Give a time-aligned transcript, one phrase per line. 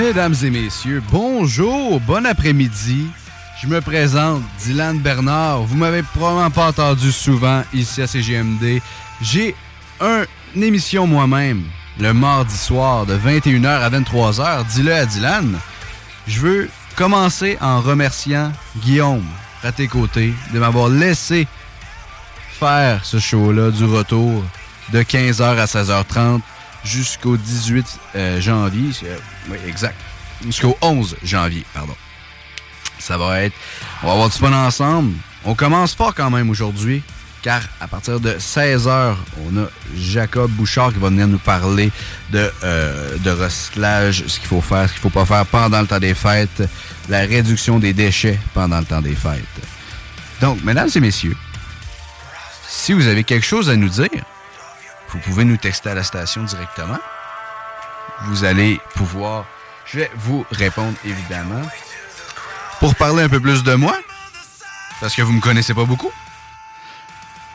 [0.00, 3.06] Mesdames et messieurs, bonjour, bon après-midi.
[3.60, 5.64] Je me présente, Dylan Bernard.
[5.64, 8.80] Vous m'avez probablement pas entendu souvent ici à CGMD.
[9.20, 9.54] J'ai
[10.00, 11.64] une émission moi-même
[11.98, 14.64] le mardi soir de 21h à 23h.
[14.68, 15.58] Dis-le à Dylan.
[16.26, 19.26] Je veux commencer en remerciant Guillaume
[19.62, 21.46] à tes côtés de m'avoir laissé
[22.58, 24.42] faire ce show-là du retour
[24.94, 26.40] de 15h à 16h30
[26.84, 28.90] jusqu'au 18 euh, janvier.
[29.04, 29.16] Euh,
[29.50, 29.96] oui, exact.
[30.44, 31.94] Jusqu'au 11 janvier, pardon.
[32.98, 33.54] Ça va être...
[34.02, 35.14] On va avoir du fun ensemble.
[35.44, 37.02] On commence fort quand même aujourd'hui,
[37.42, 41.90] car à partir de 16h, on a Jacob Bouchard qui va venir nous parler
[42.30, 45.86] de, euh, de recyclage, ce qu'il faut faire, ce qu'il faut pas faire pendant le
[45.86, 46.62] temps des fêtes,
[47.08, 49.44] la réduction des déchets pendant le temps des fêtes.
[50.40, 51.36] Donc, mesdames et messieurs,
[52.68, 54.08] si vous avez quelque chose à nous dire,
[55.12, 56.98] vous pouvez nous texter à la station directement.
[58.24, 59.46] Vous allez pouvoir...
[59.86, 61.62] Je vais vous répondre, évidemment.
[62.78, 63.98] Pour parler un peu plus de moi,
[65.00, 66.12] parce que vous me connaissez pas beaucoup,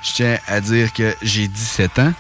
[0.04, 2.14] je tiens à dire que j'ai 17 ans,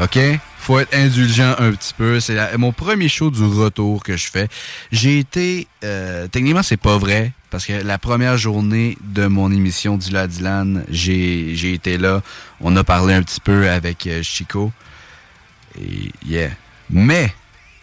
[0.00, 0.18] OK?
[0.58, 2.20] Faut être indulgent un petit peu.
[2.20, 4.48] C'est mon premier show du retour que je fais.
[4.90, 5.66] J'ai été...
[5.84, 10.84] Euh, techniquement, c'est pas vrai, parce que la première journée de mon émission Dylan Dylan,
[10.88, 12.22] j'ai été là.
[12.62, 14.72] On a parlé un petit peu avec euh, Chico.
[15.78, 16.48] Et yeah.
[16.88, 17.34] Mais,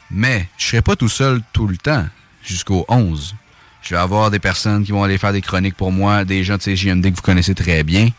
[0.09, 2.03] mais, je serai pas tout seul tout le temps
[2.44, 3.35] jusqu'au 11.
[3.84, 6.57] Je vais avoir des personnes qui vont aller faire des chroniques pour moi, des gens
[6.57, 8.09] de CJMD que vous connaissez très bien.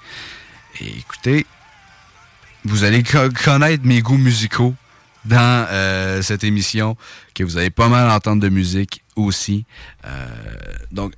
[0.81, 1.47] Et écoutez,
[2.65, 4.77] vous allez connaître mes goûts musicaux
[5.25, 6.97] dans euh, cette émission,
[7.35, 9.65] que vous allez pas mal entendre de musique aussi.
[10.07, 10.27] Euh,
[10.93, 11.13] donc,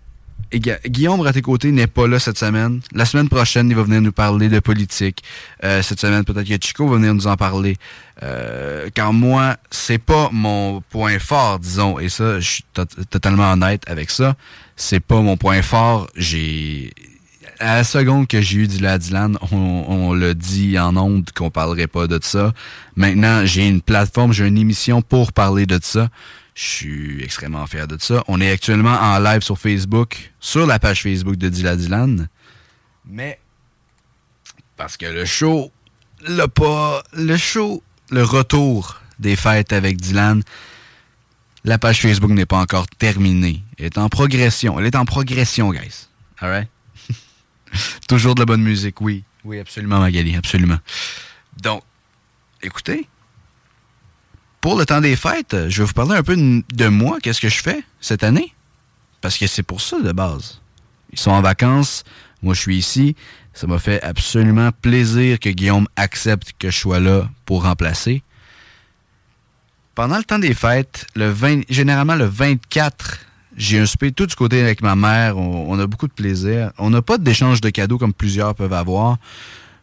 [0.59, 2.81] Guillaume Raté-Côté n'est pas là cette semaine.
[2.93, 5.23] La semaine prochaine, il va venir nous parler de politique.
[5.65, 7.77] Euh, cette semaine, peut-être que Chico va venir nous en parler.
[8.23, 11.99] Euh, car moi, c'est pas mon point fort, disons.
[11.99, 12.65] Et ça, je suis
[13.11, 14.35] totalement honnête avec ça.
[14.77, 16.09] C'est pas mon point fort.
[16.17, 16.93] J'ai
[17.63, 21.51] à la seconde que j'ai eu Dylan Dylan, on, on l'a dit en ondes qu'on
[21.51, 22.53] parlerait pas de ça.
[22.97, 26.09] Maintenant, j'ai une plateforme, j'ai une émission pour parler de ça.
[26.55, 28.23] Je suis extrêmement fier de ça.
[28.29, 32.29] On est actuellement en live sur Facebook, sur la page Facebook de Dylan Dylan.
[33.07, 33.39] Mais,
[34.77, 35.73] parce que le show,
[36.27, 40.43] le pas, le show, le retour des fêtes avec Dylan,
[41.65, 43.63] la page Facebook n'est pas encore terminée.
[43.79, 44.79] Elle est en progression.
[44.79, 46.09] Elle est en progression, guys.
[46.39, 46.69] Alright?
[48.09, 49.25] Toujours de la bonne musique, oui.
[49.45, 50.79] Oui, absolument, Magali, absolument.
[51.63, 51.83] Donc,
[52.63, 53.09] écoutez,
[54.63, 57.49] pour le temps des fêtes, je vais vous parler un peu de moi, qu'est-ce que
[57.49, 58.55] je fais cette année?
[59.21, 60.61] Parce que c'est pour ça de base.
[61.13, 62.05] Ils sont en vacances,
[62.43, 63.17] moi je suis ici.
[63.55, 68.23] Ça m'a fait absolument plaisir que Guillaume accepte que je sois là pour remplacer.
[69.97, 73.19] Pendant le temps des fêtes, le 20, généralement le 24,
[73.57, 75.39] j'ai un souper tout du côté avec ma mère.
[75.39, 76.71] On, a beaucoup de plaisir.
[76.79, 79.19] On n'a pas d'échange de cadeaux comme plusieurs peuvent avoir.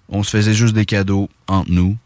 [0.07, 1.97] On se faisait juste des cadeaux entre nous.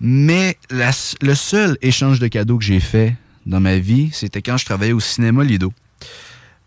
[0.00, 3.14] Mais le seul échange de cadeaux que j'ai fait
[3.46, 5.72] dans ma vie, c'était quand je travaillais au cinéma Lido.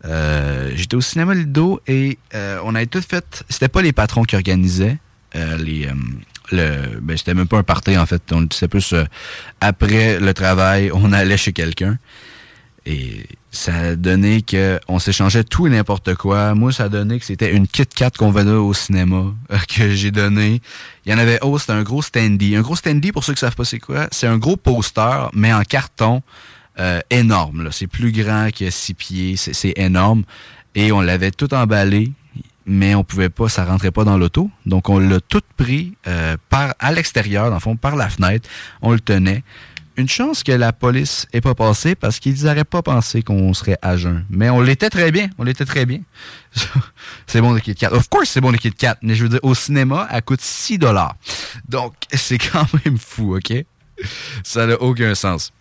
[0.04, 3.44] Euh, j'étais au cinéma Lido et euh, on avait tout fait.
[3.48, 4.98] C'était pas les patrons qui organisaient
[5.34, 5.88] euh, les.
[6.52, 8.22] le, ben, c'était même pas un party en fait.
[8.52, 8.94] C'était plus
[9.60, 11.98] après le travail, on allait chez quelqu'un.
[12.86, 16.54] Et ça a donné qu'on s'échangeait tout et n'importe quoi.
[16.54, 19.32] Moi, ça a donné que c'était une Kit Kat qu'on vendait au cinéma
[19.74, 20.60] que j'ai donné.
[21.06, 22.56] Il y en avait oh, c'était un gros standy.
[22.56, 25.52] Un gros standy, pour ceux qui savent pas c'est quoi, c'est un gros poster, mais
[25.52, 26.22] en carton
[26.78, 27.70] euh, énorme.
[27.72, 30.24] C'est plus grand que six pieds, c'est énorme.
[30.74, 32.12] Et on l'avait tout emballé,
[32.66, 34.50] mais on pouvait pas, ça rentrait pas dans l'auto.
[34.66, 38.48] Donc on l'a tout pris euh, par à l'extérieur, dans le fond, par la fenêtre.
[38.82, 39.42] On le tenait.
[39.98, 43.78] Une chance que la police ait pas passé parce qu'ils n'auraient pas pensé qu'on serait
[43.82, 44.24] à jeun.
[44.30, 45.28] Mais on l'était très bien.
[45.38, 46.00] On l'était très bien.
[47.26, 47.92] c'est bon le Kit Kat.
[47.92, 48.96] Of course, c'est bon le Kit Kat.
[49.02, 51.16] Mais je veux dire, au cinéma, elle coûte 6 dollars.
[51.68, 53.52] Donc, c'est quand même fou, OK?
[54.44, 55.52] Ça n'a aucun sens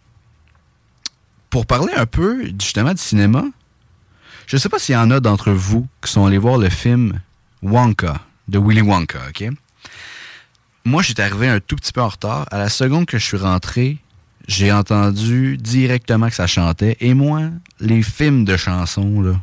[1.50, 3.44] pour parler un peu justement du cinéma,
[4.46, 6.70] je ne sais pas s'il y en a d'entre vous qui sont allés voir le
[6.70, 7.20] film
[7.62, 9.50] Wonka de Willy Wonka, OK?
[10.86, 12.46] Moi, j'étais arrivé un tout petit peu en retard.
[12.50, 13.98] À la seconde que je suis rentré,
[14.48, 16.98] j'ai entendu directement que ça chantait.
[17.00, 17.50] Et moi,
[17.80, 19.42] les films de chansons, là,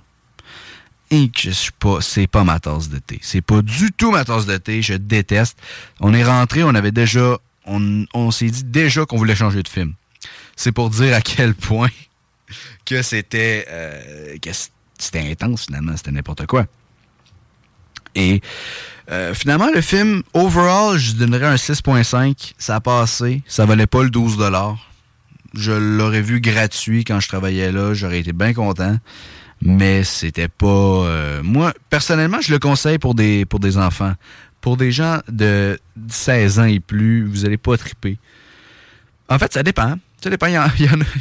[1.11, 3.19] et que je suis pas, c'est pas ma tasse de thé.
[3.23, 4.83] C'est pas du tout ma tasse de thé.
[4.83, 5.59] Je déteste.
[6.01, 9.69] On est rentré, on avait déjà, on, on s'est dit déjà qu'on voulait changer de
[9.69, 9.95] film
[10.57, 11.91] c'est pour dire à quel point
[12.85, 14.51] que c'était euh, que
[14.99, 16.67] c'était intense finalement, c'était n'importe quoi.
[18.15, 18.41] Et
[19.11, 22.53] euh, finalement, le film, overall, je donnerais un 6.5.
[22.59, 23.43] Ça a passé.
[23.49, 24.39] Ça valait pas le 12
[25.57, 27.95] Je l'aurais vu gratuit quand je travaillais là.
[27.95, 28.99] J'aurais été bien content.
[29.63, 30.67] Mais c'était pas...
[30.67, 34.15] Euh, moi, personnellement, je le conseille pour des, pour des enfants.
[34.61, 35.79] Pour des gens de
[36.09, 38.19] 16 ans et plus, vous allez pas triper.
[39.29, 39.97] En fait, ça dépend.
[40.25, 40.69] Ça dépend, il y, en,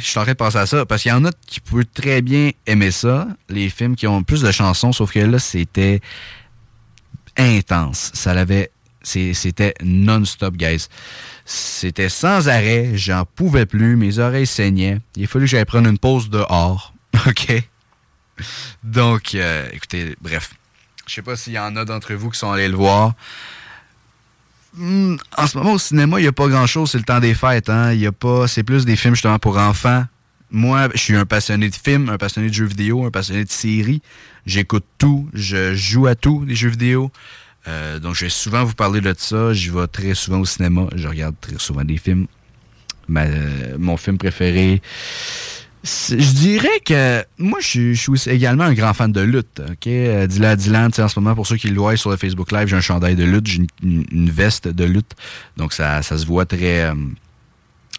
[0.00, 2.52] je en de penser à ça, parce qu'il y en a qui peuvent très bien
[2.66, 6.00] aimer ça, les films qui ont plus de chansons, sauf que là, c'était
[7.36, 8.12] intense.
[8.14, 8.70] Ça l'avait,
[9.02, 10.88] c'était non-stop, guys.
[11.44, 15.00] C'était sans arrêt, j'en pouvais plus, mes oreilles saignaient.
[15.16, 16.94] Il a fallu que j'aille prendre une pause dehors,
[17.26, 17.62] OK?
[18.82, 20.54] Donc, euh, écoutez, bref.
[21.06, 23.12] Je sais pas s'il y en a d'entre vous qui sont allés le voir.
[24.74, 26.90] Hmm, en ce moment, au cinéma, il n'y a pas grand-chose.
[26.90, 27.68] C'est le temps des fêtes.
[27.68, 27.92] Hein?
[28.48, 30.04] C'est plus des films justement pour enfants.
[30.50, 33.50] Moi, je suis un passionné de films, un passionné de jeux vidéo, un passionné de
[33.50, 34.02] séries.
[34.46, 37.10] J'écoute tout, je joue à tout, les jeux vidéo.
[37.66, 39.52] Euh, donc, je vais souvent vous parler de ça.
[39.52, 40.86] Je vais très souvent au cinéma.
[40.94, 42.26] Je regarde très souvent des films.
[43.08, 44.82] mon film préféré,
[45.84, 49.60] je dirais que moi, je, suis également un grand fan de lutte.
[49.60, 49.86] OK?
[49.86, 52.68] Euh, Dylan, Dylan, en ce moment, pour ceux qui le voient sur le Facebook Live,
[52.68, 55.12] j'ai un chandail de lutte, j'ai une, veste de lutte.
[55.58, 56.84] Donc, ça, ça se voit très.
[56.84, 56.94] Euh,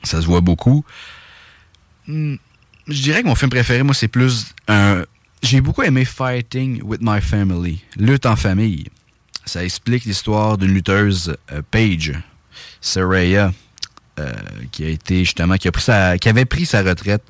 [0.04, 0.84] ça se voit beaucoup.
[2.08, 2.36] Hmm,
[2.88, 5.04] je dirais que mon film préféré, moi, c'est plus un.
[5.44, 8.86] J'ai beaucoup aimé Fighting with My Family, lutte en famille.
[9.46, 12.14] Ça explique l'histoire d'une lutteuse, euh, Paige,
[12.82, 13.52] Saraya,
[14.72, 17.22] qui a été justement, qui, a pris sa, qui avait pris sa retraite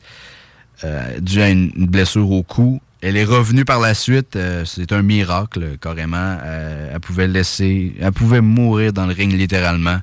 [0.84, 2.82] euh, dû à une, blessure au cou.
[3.02, 4.36] Elle est revenue par la suite.
[4.36, 6.38] Euh, c'est un miracle, carrément.
[6.44, 7.96] Euh, elle pouvait laisser.
[8.00, 10.00] Elle pouvait mourir dans le ring littéralement.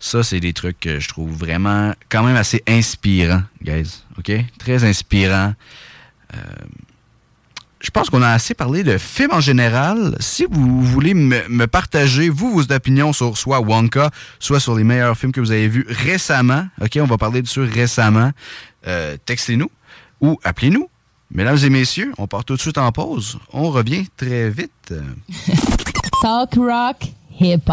[0.00, 4.02] Ça, c'est des trucs que je trouve vraiment quand même assez inspirants, guys.
[4.18, 4.32] OK?
[4.58, 5.54] Très inspirant.
[7.84, 10.16] Je pense qu'on a assez parlé de films en général.
[10.18, 14.10] Si vous voulez me, me, partager, vous, vos opinions sur soit Wonka,
[14.40, 17.46] soit sur les meilleurs films que vous avez vus récemment, OK, on va parler de
[17.46, 18.30] ça récemment,
[19.26, 19.70] textez-nous
[20.20, 20.88] ou appelez-nous.
[21.30, 23.38] Mesdames et messieurs, on part tout de suite en pause.
[23.52, 24.94] On revient très vite.
[26.22, 27.04] Talk rock,
[27.40, 27.68] hip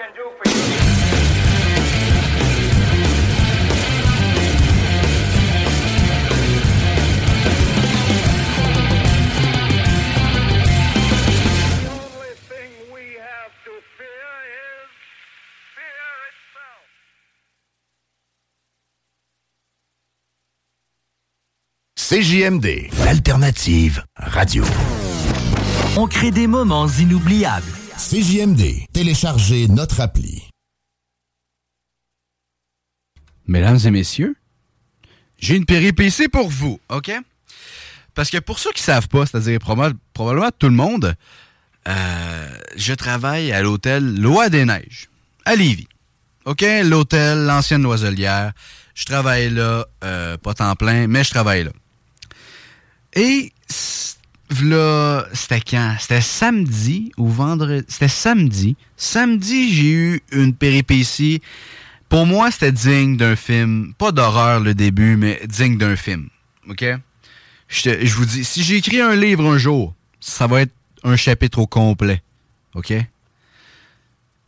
[0.00, 0.30] can do.
[21.96, 24.64] CJMD, l'alternative radio.
[25.96, 27.79] On crée des moments inoubliables.
[28.00, 30.48] CJMD, téléchargez notre appli.
[33.46, 34.36] Mesdames et messieurs,
[35.38, 37.12] j'ai une péripétie pour vous, OK?
[38.14, 41.14] Parce que pour ceux qui savent pas, c'est-à-dire proba- probablement tout le monde,
[41.88, 45.10] euh, je travaille à l'hôtel Loi des Neiges,
[45.44, 45.86] à Lévis.
[46.46, 46.64] OK?
[46.84, 48.52] L'hôtel, l'ancienne loiselière.
[48.94, 51.72] Je travaille là, euh, pas temps plein, mais je travaille là.
[53.12, 53.52] Et
[54.50, 55.96] v'là, c'était quand?
[56.00, 57.84] C'était samedi ou vendredi?
[57.88, 58.76] C'était samedi.
[58.96, 61.40] Samedi, j'ai eu une péripétie.
[62.08, 63.94] Pour moi, c'était digne d'un film.
[63.96, 66.28] Pas d'horreur le début, mais digne d'un film.
[66.68, 66.84] OK?
[67.68, 70.72] Je, vous dis, si j'écris un livre un jour, ça va être
[71.04, 72.20] un chapitre au complet.
[72.74, 72.92] OK?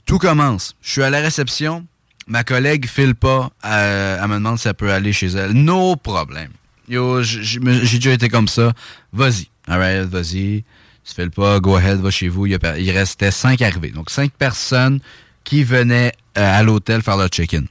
[0.05, 0.75] Tout commence.
[0.83, 1.87] Je suis à la réception.
[2.27, 3.51] Ma collègue file pas.
[3.65, 5.53] euh, elle me demande si elle peut aller chez elle.
[5.53, 6.51] No problème.
[6.89, 8.73] Yo, j'ai déjà été comme ça.
[9.13, 9.52] Vas-y.
[9.69, 10.65] Alright, vas-y.
[11.05, 12.47] Tu files pas, go ahead, va chez vous.
[12.47, 13.91] Il, restait cinq arrivés.
[13.91, 15.01] Donc, cinq personnes
[15.45, 17.65] qui venaient euh, à l'hôtel faire leur check-in.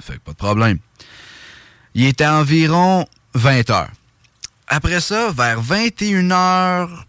[0.00, 0.78] Fait que pas de problème.
[1.94, 3.90] Il était environ 20 heures.
[4.66, 7.06] Après ça, vers 21 heures,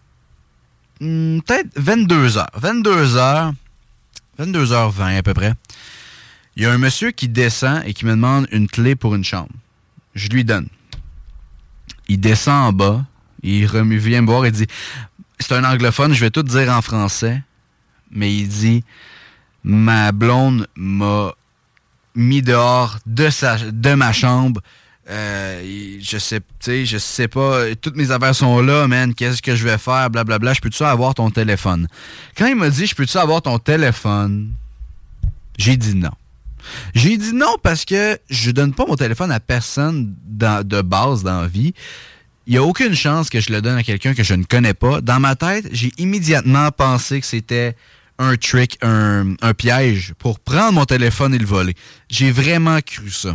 [1.00, 2.50] hmm, peut-être 22 heures.
[2.54, 3.52] 22 heures,
[4.38, 5.54] 22 heures 20 à peu près.
[6.56, 9.24] Il y a un monsieur qui descend et qui me demande une clé pour une
[9.24, 9.50] chambre.
[10.14, 10.68] Je lui donne.
[12.08, 13.04] Il descend en bas,
[13.46, 14.66] il vient me voir et dit
[15.38, 17.42] C'est un anglophone, je vais tout dire en français,
[18.10, 18.84] mais il dit
[19.64, 21.32] Ma blonde m'a
[22.14, 24.60] mis dehors de, sa, de ma chambre.
[25.08, 29.14] Euh, je sais, je sais pas, toutes mes affaires sont là, man.
[29.14, 30.52] Qu'est-ce que je vais faire, blablabla.
[30.54, 31.86] Je peux-tu avoir ton téléphone?
[32.36, 34.52] Quand il m'a dit, je peux-tu avoir ton téléphone?
[35.58, 36.10] J'ai dit non.
[36.94, 41.42] J'ai dit non parce que je donne pas mon téléphone à personne de base dans
[41.42, 41.72] la vie.
[42.46, 44.74] Il n'y a aucune chance que je le donne à quelqu'un que je ne connais
[44.74, 45.00] pas.
[45.00, 47.74] Dans ma tête, j'ai immédiatement pensé que c'était
[48.18, 51.74] un trick, un, un piège pour prendre mon téléphone et le voler.
[52.08, 53.34] J'ai vraiment cru ça.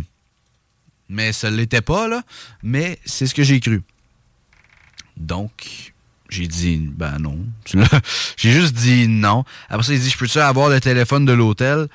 [1.08, 2.22] Mais ça ne l'était pas, là.
[2.62, 3.82] Mais c'est ce que j'ai cru.
[5.18, 5.92] Donc,
[6.30, 7.38] j'ai dit, ben non.
[8.36, 9.44] j'ai juste dit non.
[9.68, 11.88] Après ça, il dit, je peux-tu avoir le téléphone de l'hôtel?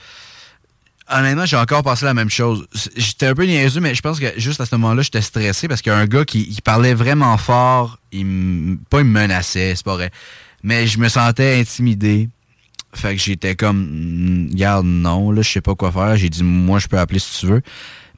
[1.10, 2.68] Honnêtement, j'ai encore pensé la même chose.
[2.98, 5.82] J'étais un peu niaiseux, mais je pense que juste à ce moment-là, j'étais stressé parce
[5.82, 8.00] qu'il y a un gars qui parlait vraiment fort.
[8.12, 10.12] Il pas il me menaçait, c'est pas vrai.
[10.64, 12.30] Mais je me sentais intimidé.
[12.94, 16.16] Fait que j'étais comme, Hmm, regarde, non, là, je sais pas quoi faire.
[16.18, 17.62] J'ai dit, moi, je peux appeler si tu veux.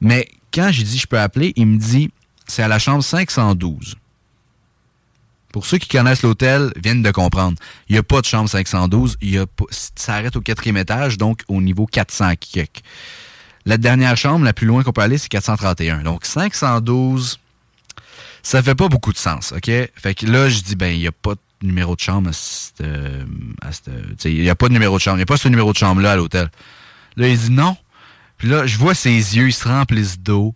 [0.00, 2.10] Mais quand j'ai dit, je peux appeler, il me dit,
[2.46, 3.96] c'est à la chambre 512.
[5.52, 7.58] Pour ceux qui connaissent l'hôtel, viennent de comprendre.
[7.88, 9.16] Il n'y a pas de chambre 512.
[9.20, 9.46] Il y a
[9.96, 12.82] ça arrête au quatrième étage, donc au niveau 400 quelques.
[13.66, 16.02] La dernière chambre, la plus loin qu'on peut aller, c'est 431.
[16.02, 17.40] Donc 512,
[18.42, 19.66] ça fait pas beaucoup de sens, OK?
[19.66, 22.32] Fait que là, je dis, ben, il n'y a pas de numéro de chambre à
[22.32, 23.24] cette, euh,
[24.24, 25.16] il n'y a pas de numéro de chambre.
[25.16, 26.50] Il n'y a pas ce numéro de chambre-là à l'hôtel.
[27.16, 27.76] Là, il dit non.
[28.38, 30.54] Puis là, je vois ses yeux, ils se remplissent d'eau.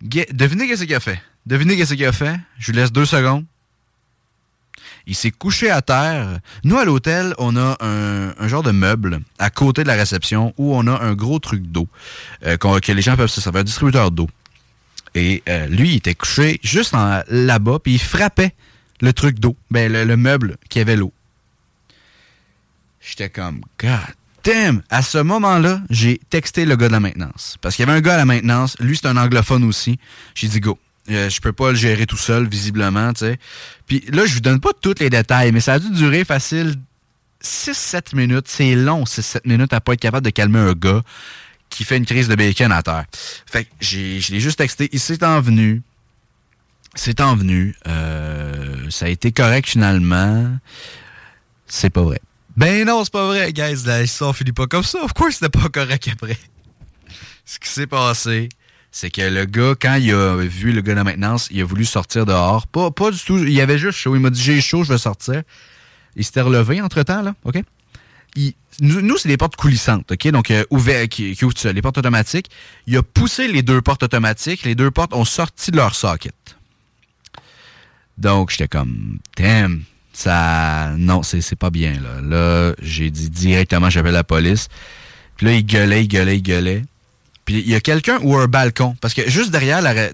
[0.00, 1.20] Devinez qu'est-ce qu'il a fait?
[1.46, 2.38] Devinez qu'est-ce qu'il a fait?
[2.58, 3.44] Je lui laisse deux secondes.
[5.06, 6.40] Il s'est couché à terre.
[6.64, 10.74] Nous, à l'hôtel, on a un, genre de meuble à côté de la réception où
[10.74, 11.86] on a un gros truc d'eau
[12.44, 14.28] euh, que les gens peuvent se servir, un distributeur d'eau.
[15.14, 16.94] Et euh, lui, il était couché juste
[17.28, 18.54] là-bas, puis il frappait
[19.00, 21.12] le truc d'eau, ben, le, le meuble qui avait l'eau.
[23.00, 24.14] J'étais comme, God
[24.46, 24.82] damn!
[24.90, 27.56] À ce moment-là, j'ai texté le gars de la maintenance.
[27.60, 29.98] Parce qu'il y avait un gars à la maintenance, lui, c'est un anglophone aussi.
[30.34, 30.78] J'ai dit, go.
[31.10, 33.38] Euh, je peux pas le gérer tout seul, visiblement, tu sais.
[33.86, 36.74] Puis là, je vous donne pas tous les détails, mais ça a dû durer facile
[37.42, 38.48] 6-7 minutes.
[38.48, 41.02] C'est long, 6-7 minutes à pas être capable de calmer un gars
[41.70, 43.04] qui fait une crise de bacon à terre.
[43.46, 44.88] Fait que j'ai, je l'ai juste texté.
[44.92, 45.82] Il s'est envenu.
[46.94, 47.76] C'est envenu.
[47.86, 50.56] Euh, ça a été correct finalement.
[51.66, 52.20] C'est pas vrai.
[52.56, 53.84] Ben non, c'est pas vrai, guys.
[53.84, 55.02] La histoire finit pas comme ça.
[55.04, 56.38] Of course, c'était pas correct après.
[57.44, 58.48] Ce qui s'est passé,
[58.96, 61.66] c'est que le gars, quand il a vu le gars de la maintenance, il a
[61.66, 62.66] voulu sortir dehors.
[62.66, 63.36] Pas, pas du tout.
[63.36, 64.16] Il avait juste chaud.
[64.16, 65.42] Il m'a dit J'ai chaud, je veux sortir.
[66.16, 67.34] Il s'était relevé entre temps, là.
[67.44, 67.62] OK?
[68.80, 70.28] Nous, c'est des portes coulissantes, OK?
[70.28, 70.64] Donc, euh,
[71.08, 72.48] qui, qui ouvrent seul, les portes automatiques.
[72.86, 74.62] Il a poussé les deux portes automatiques.
[74.62, 76.56] Les deux portes ont sorti de leur socket.
[78.16, 79.82] Donc, j'étais comme, damn,
[80.14, 80.94] ça.
[80.96, 82.22] Non, c'est pas bien, là.
[82.22, 84.68] Là, j'ai dit directement, j'appelle la police.
[85.36, 86.82] Puis là, il gueulait, il gueulait, il gueulait.
[87.46, 88.94] Puis il y a quelqu'un ou un balcon?
[89.00, 90.10] Parce que juste derrière la.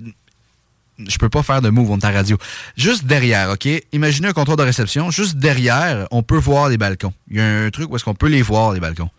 [0.99, 2.39] Je peux pas faire de move, on est à radio.
[2.77, 3.67] Juste derrière, OK?
[3.93, 5.11] Imaginez un comptoir de réception.
[5.11, 7.13] Juste derrière, on peut voir les balcons.
[7.29, 9.11] Il y a un truc où est-ce qu'on peut les voir, les balcons.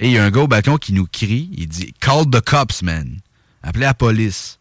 [0.00, 1.48] Et il y a un gars au balcon qui nous crie.
[1.56, 3.18] Il dit Call the cops, man.
[3.62, 4.58] Appelez la police.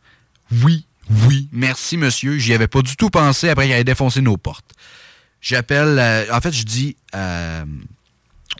[0.63, 4.37] Oui, Oui, merci monsieur, j'y avais pas du tout pensé après qu'il avait défoncé nos
[4.37, 4.73] portes.
[5.41, 7.63] J'appelle, euh, en fait, je dis euh,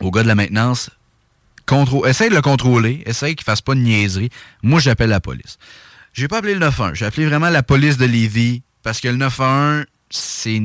[0.00, 0.90] au gars de la maintenance,
[2.06, 4.30] essaye de le contrôler, essaye qu'il fasse pas de niaiserie.
[4.62, 5.58] Moi, j'appelle la police.
[6.12, 9.16] J'ai pas appelé le 911, j'ai appelé vraiment la police de Lévis parce que le
[9.16, 10.60] 911 c'est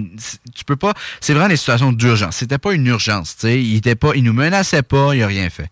[0.55, 2.37] tu peux pas c'est vraiment des situations d'urgence.
[2.37, 5.27] C'était pas une urgence, tu sais, il était pas il nous menaçait pas, il a
[5.27, 5.69] rien fait.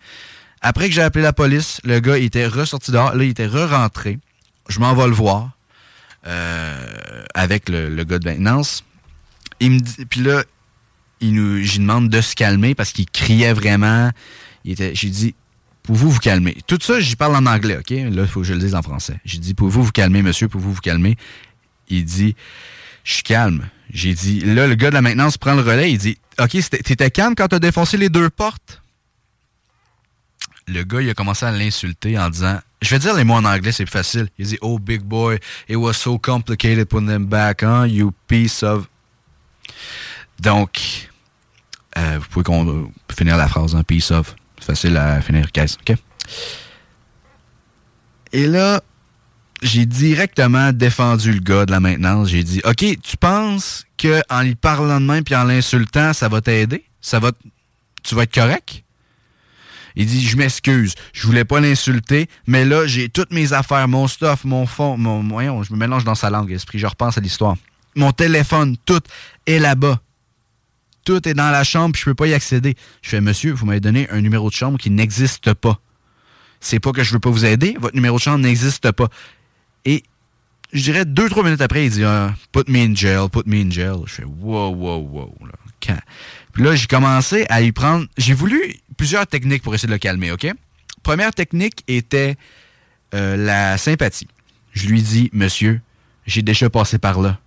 [0.62, 4.19] Après que j'ai appelé la police, le gars était ressorti dehors, là il était re-rentré.
[4.69, 5.52] Je m'en vais le voir
[6.28, 8.84] euh, avec le, gars de maintenance.
[9.60, 10.43] Il me puis là
[11.19, 14.12] il nous j'y demande de se calmer parce qu'il criait vraiment.
[14.65, 15.36] J'ai dit
[15.84, 16.58] Pouvez-vous vous calmer?
[16.65, 17.89] Tout ça, j'y parle en anglais, OK?
[17.89, 19.19] Là, il faut que je le dise en français.
[19.26, 20.47] J'ai dit, pouvez-vous vous calmer, monsieur?
[20.47, 21.17] Pouvez-vous vous calmer?
[21.89, 22.38] Il dit,
[23.04, 23.67] je suis calme.
[23.91, 25.91] J'ai dit, là, le gars de la maintenance prend le relais.
[25.91, 28.82] Il dit, OK, t'étais calme quand t'as défoncé les deux portes?
[30.67, 33.43] Le gars, il a commencé à l'insulter en disant, je vais dire les mots en
[33.43, 34.30] anglais, c'est plus facile.
[34.39, 38.63] Il dit, oh, big boy, it was so complicated putting them back, hein, you piece
[38.63, 38.88] of...
[40.39, 41.10] Donc,
[41.97, 44.34] euh, vous pouvez finir la phrase, hein, piece of.
[44.63, 45.97] C'est facile à finir, caisse, OK?
[48.32, 48.82] Et là,
[49.62, 52.30] j'ai directement défendu le gars de la maintenance.
[52.30, 56.39] J'ai dit, OK, tu penses qu'en lui parlant de même puis en l'insultant, ça va
[56.39, 56.86] t'aider?
[57.02, 57.34] Ça va,
[58.04, 58.86] tu vas être correct?
[59.97, 64.08] Il dit, je m'excuse, je voulais pas l'insulter, mais là, j'ai toutes mes affaires, mon
[64.08, 67.21] stuff, mon fond, mon, voyons, je me mélange dans sa langue, esprit, je repense à
[67.21, 67.58] l'histoire.
[67.95, 69.02] Mon téléphone, tout
[69.45, 69.99] est là-bas.
[71.06, 72.76] Tout est dans la chambre, puis je peux pas y accéder.
[73.02, 75.80] Je fais, monsieur, vous m'avez donné un numéro de chambre qui n'existe pas.
[76.60, 79.10] C'est pas que je veux pas vous aider, votre numéro de chambre n'existe pas.
[79.84, 80.04] Et
[80.72, 83.58] je dirais deux, trois minutes après, il dit Ah, Put me in jail, put me
[83.66, 83.98] in jail.
[84.06, 85.36] Je fais Wow, wow, wow.
[85.46, 85.54] Là.
[85.86, 86.00] Quand-
[86.54, 88.06] Puis là, j'ai commencé à y prendre.
[88.18, 88.62] J'ai voulu
[88.96, 90.48] plusieurs techniques pour essayer de le calmer, OK?
[91.04, 92.38] Première technique était
[93.13, 94.28] euh, la sympathie.
[94.72, 95.82] Je lui dis Monsieur,
[96.26, 97.39] j'ai déjà passé par là.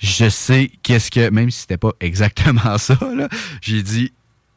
[0.00, 1.30] Je sais qu'est-ce que.
[1.30, 2.98] Même si c'était pas exactement ça,
[3.60, 4.12] j'ai dit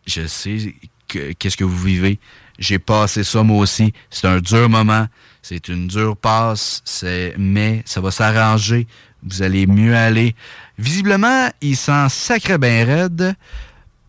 [0.07, 0.73] Je sais
[1.07, 2.17] que- qu'est-ce que vous vivez.
[2.59, 3.93] J'ai passé ça moi aussi.
[4.09, 5.07] C'est un dur moment.
[5.41, 6.81] C'est une dure passe.
[6.85, 8.87] C'est, mais ça va s'arranger.
[9.23, 10.35] Vous allez mieux aller.
[10.77, 13.35] Visiblement, il s'en sacrait bien raide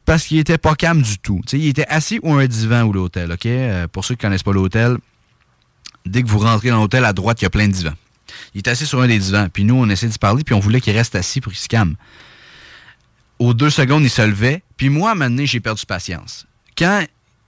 [0.04, 1.40] parce qu'il était pas calme du tout.
[1.46, 3.46] Tu sais, il était assis ou un divan ou l'hôtel, OK?
[3.46, 4.98] Euh, pour ceux qui connaissent pas l'hôtel,
[6.04, 7.94] dès que vous rentrez dans l'hôtel, à droite, il y a plein de divans.
[8.54, 9.48] Il est assis sur un des divans.
[9.52, 11.68] Puis nous, on essaie d'y parler, puis on voulait qu'il reste assis pour qu'il se
[11.68, 11.96] calme.
[13.38, 14.62] Aux deux secondes, il se levait.
[14.76, 16.46] Puis moi, à un moment j'ai perdu patience.
[16.76, 17.04] Quand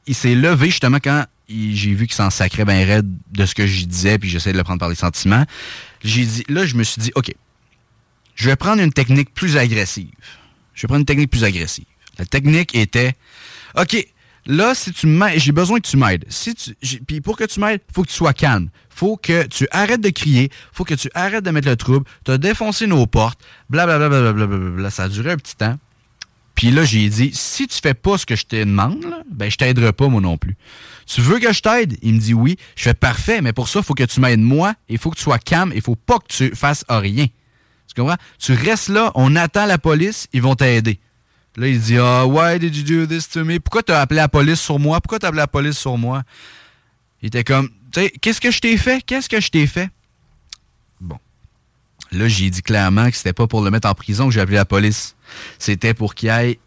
[0.06, 3.66] il s'est levé, justement, quand j'ai vu qu'il s'en sacrait bien raide de ce que
[3.66, 5.44] je disais, puis j'essayais de le prendre par les sentiments,
[6.02, 7.32] j'ai dit, là, je me suis dit, OK,
[8.34, 10.10] je vais prendre une technique plus agressive.
[10.74, 11.86] Je vais prendre une technique plus agressive.
[12.18, 13.14] La technique était,
[13.78, 14.06] OK,
[14.46, 16.24] là, si tu m'aides, j'ai besoin que tu m'aides.
[16.28, 16.74] Si tu,
[17.06, 18.68] puis pour que tu m'aides, faut que tu sois calme.
[18.88, 20.50] Faut que tu arrêtes de crier.
[20.72, 22.06] Faut que tu arrêtes de mettre le trouble.
[22.24, 23.40] Tu as défoncé nos portes.
[23.68, 24.08] Blablabla.
[24.08, 24.90] Bla, bla, bla, bla, bla, bla.
[24.90, 25.78] Ça a duré un petit temps.
[26.54, 29.50] Puis là, j'ai dit, si tu fais pas ce que je te demande, là, ben
[29.50, 30.56] je t'aiderai pas moi non plus.
[31.04, 31.98] Tu veux que je t'aide?
[32.00, 32.56] Il me dit oui.
[32.74, 34.74] Je fais parfait, mais pour ça, il faut que tu m'aides moi.
[34.88, 35.72] Il faut que tu sois calme.
[35.74, 37.26] Il faut pas que tu fasses rien.
[37.86, 38.16] Tu comprends?
[38.38, 40.98] Tu restes là, on attend la police, ils vont t'aider.
[41.56, 43.58] Là, il dit Ah, why did you do this to me?
[43.58, 45.00] Pourquoi t'as appelé la police sur moi?
[45.00, 46.22] Pourquoi t'as appelé la police sur moi?
[47.22, 49.02] Il était comme, tu sais, qu'est-ce que je t'ai fait?
[49.02, 49.88] Qu'est-ce que je t'ai fait?
[51.00, 51.18] Bon.
[52.12, 54.56] Là, j'ai dit clairement que c'était pas pour le mettre en prison que j'ai appelé
[54.56, 55.16] la police.
[55.58, 56.58] C'était pour qu'il aille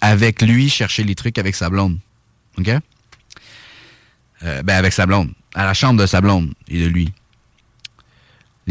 [0.00, 1.98] avec lui chercher les trucs avec sa blonde.
[2.58, 2.68] OK?
[4.42, 5.32] Euh, ben, avec sa blonde.
[5.54, 7.12] À la chambre de sa blonde et de lui.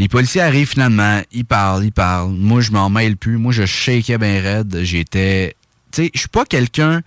[0.00, 2.30] Les policiers arrivent finalement, ils parlent, ils parlent.
[2.30, 3.36] Moi, je m'en mêle plus.
[3.36, 4.80] Moi, je shakeais bien raide.
[4.82, 5.54] J'étais.
[5.92, 7.02] Tu sais, je suis pas quelqu'un.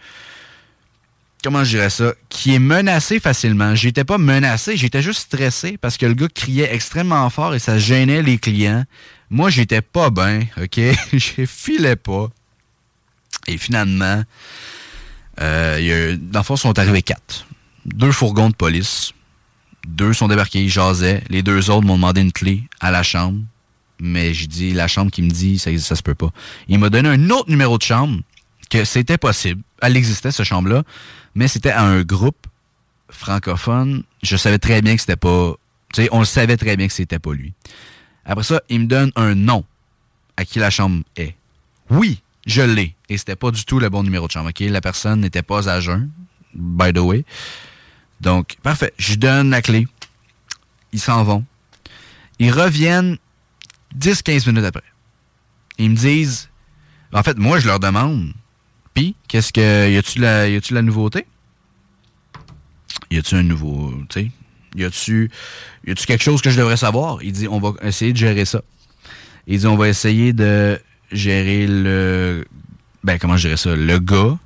[1.43, 2.13] Comment je dirais ça?
[2.29, 3.73] Qui est menacé facilement.
[3.73, 7.79] J'étais pas menacé, j'étais juste stressé parce que le gars criait extrêmement fort et ça
[7.79, 8.85] gênait les clients.
[9.31, 10.79] Moi, j'étais pas bien, OK?
[11.13, 12.27] je filais pas.
[13.47, 14.21] Et finalement,
[15.41, 17.47] euh, y dans sont arrivés quatre.
[17.85, 19.13] Deux fourgons de police.
[19.87, 21.23] Deux sont débarqués, ils jasaient.
[21.29, 23.39] Les deux autres m'ont demandé une clé à la chambre.
[23.99, 26.29] Mais j'ai dit, la chambre qui me dit, ça, ça se peut pas.
[26.67, 28.21] Il m'a donné un autre numéro de chambre,
[28.69, 29.61] que c'était possible.
[29.81, 30.83] Elle existait, cette chambre-là.
[31.35, 32.47] Mais c'était à un groupe
[33.09, 34.03] francophone.
[34.21, 35.53] Je savais très bien que c'était pas.
[35.93, 37.53] Tu sais, on le savait très bien que c'était pas lui.
[38.25, 39.63] Après ça, il me donne un nom
[40.37, 41.35] à qui la chambre est.
[41.89, 42.95] Oui, je l'ai.
[43.09, 44.49] Et c'était pas du tout le bon numéro de chambre.
[44.59, 46.09] La personne n'était pas à jeun,
[46.53, 47.25] by the way.
[48.21, 48.93] Donc, parfait.
[48.97, 49.87] Je donne la clé.
[50.91, 51.45] Ils s'en vont.
[52.39, 53.17] Ils reviennent
[53.97, 54.83] 10-15 minutes après.
[55.77, 56.49] Ils me disent.
[57.11, 58.33] En fait, moi, je leur demande.
[58.93, 59.91] Puis, qu'est-ce que.
[59.91, 61.25] Y a-tu la, a-tu la nouveauté?
[63.11, 63.93] Y a-tu un nouveau.
[64.09, 64.31] Tu sais?
[64.75, 65.29] y a-tu
[65.85, 67.21] y a-tu quelque chose que je devrais savoir?
[67.21, 68.61] Il dit, on va essayer de gérer ça.
[69.47, 70.79] Il dit, on va essayer de
[71.11, 72.45] gérer le...
[73.03, 73.75] Ben, comment je dirais ça?
[73.75, 74.37] Le gars.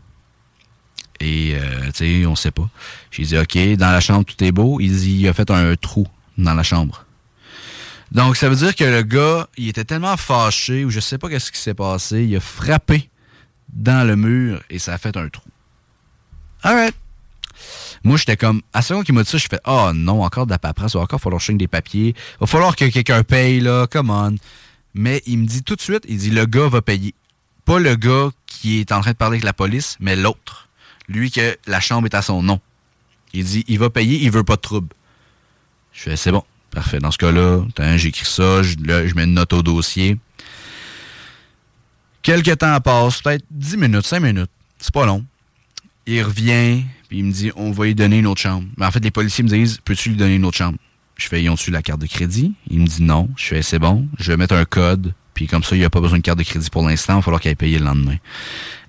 [1.20, 2.70] Et, euh, tu sais, on sait pas.
[3.12, 4.80] J'ai dit, OK, dans la chambre, tout est beau.
[4.80, 7.06] Il dit, il a fait un trou dans la chambre.
[8.12, 11.30] Donc, ça veut dire que le gars, il était tellement fâché, ou je sais pas
[11.30, 13.10] qu'est-ce qui s'est passé, il a frappé
[13.70, 15.44] dans le mur et ça a fait un trou.
[16.64, 16.96] Alright.
[18.04, 20.46] Moi, j'étais comme, à ce moment qu'il m'a dit ça, je fais, oh non, encore
[20.46, 23.24] de la paperasse, il va encore falloir changer des papiers, il va falloir que quelqu'un
[23.24, 24.36] paye, là, come on.
[24.94, 27.14] Mais il me dit tout de suite, il dit, le gars va payer.
[27.66, 30.67] Pas le gars qui est en train de parler avec la police, mais l'autre.
[31.08, 32.60] Lui que la chambre est à son nom.
[33.34, 34.90] Il dit, il va payer, il veut pas de trouble.
[35.94, 37.00] Je fais, c'est bon, parfait.
[37.00, 37.62] Dans ce cas-là,
[37.98, 40.18] j'écris ça, je, je mets une note au dossier.
[42.22, 44.52] Quelques temps passent, peut-être 10 minutes, 5 minutes.
[44.80, 45.26] C'est pas long.
[46.06, 48.68] Il revient, puis il me dit, on va lui donner une autre chambre.
[48.78, 50.78] Mais en fait, les policiers me disent, peux-tu lui donner une autre chambre?
[51.16, 52.54] Je fais, ils ont-tu la carte de crédit?
[52.70, 53.30] Il me dit non.
[53.36, 55.90] Je fais, c'est bon, je vais mettre un code, puis comme ça, il n'y a
[55.90, 57.86] pas besoin de carte de crédit pour l'instant, il va falloir qu'il aille payer le
[57.86, 58.18] lendemain.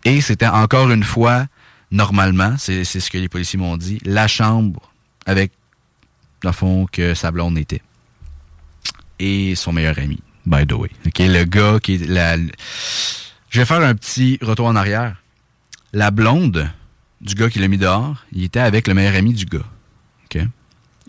[0.05, 1.47] Et c'était encore une fois,
[1.91, 4.93] normalement, c'est ce que les policiers m'ont dit, la chambre
[5.27, 5.53] avec,
[6.43, 7.83] le fond, que sa blonde était.
[9.19, 10.91] Et son meilleur ami, by the way.
[11.07, 12.37] OK, le gars qui est la...
[12.37, 15.23] Je vais faire un petit retour en arrière.
[15.93, 16.71] La blonde
[17.21, 19.67] du gars qui l'a mis dehors, il était avec le meilleur ami du gars.
[20.25, 20.43] OK?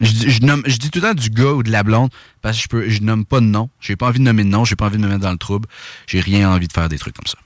[0.02, 2.10] Je, je nomme, je dis tout le temps du gars ou de la blonde
[2.42, 3.70] parce que je peux, je nomme pas de nom.
[3.82, 5.38] J'ai pas envie de nommer de nom, j'ai pas envie de me mettre dans le
[5.38, 5.68] trouble.
[6.08, 7.38] J'ai rien envie de faire des trucs comme ça.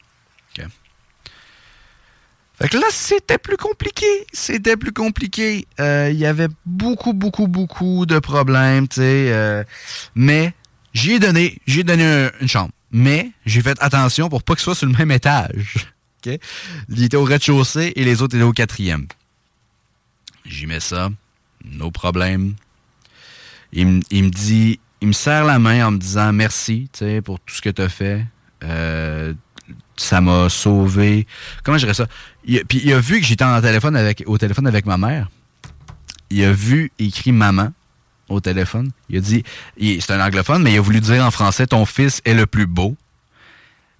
[2.60, 4.06] Fait que là, c'était plus compliqué.
[4.32, 5.66] C'était plus compliqué.
[5.80, 9.32] Euh, Il y avait beaucoup, beaucoup, beaucoup de problèmes, tu sais.
[9.34, 9.64] euh,
[10.16, 10.54] mais
[10.94, 12.72] j'y ai donné, donné un- une chambre.
[12.92, 15.88] Mais j'ai fait attention pour pas qu'il soit sur le même étage.
[16.26, 16.40] OK?
[16.90, 19.08] Il était au rez-de-chaussée et les autres étaient au quatrième.
[20.46, 21.10] J'y mets ça.
[21.66, 22.54] No problème.
[23.72, 27.00] Il, me- il me dit, il me serre la main en me disant merci, tu
[27.00, 28.26] sais, pour tout ce que tu as fait.
[28.64, 29.34] Euh,
[29.96, 31.28] ça m'a sauvé.
[31.64, 32.08] Comment je dirais ça?
[32.46, 35.30] Il, puis il a vu que j'étais téléphone au téléphone avec ma mère.
[36.30, 37.72] Il a vu écrit maman
[38.30, 38.92] au téléphone.
[39.10, 39.44] Il a dit,
[39.78, 42.66] c'est un anglophone, mais il a voulu dire en français ton fils est le plus
[42.66, 42.96] beau.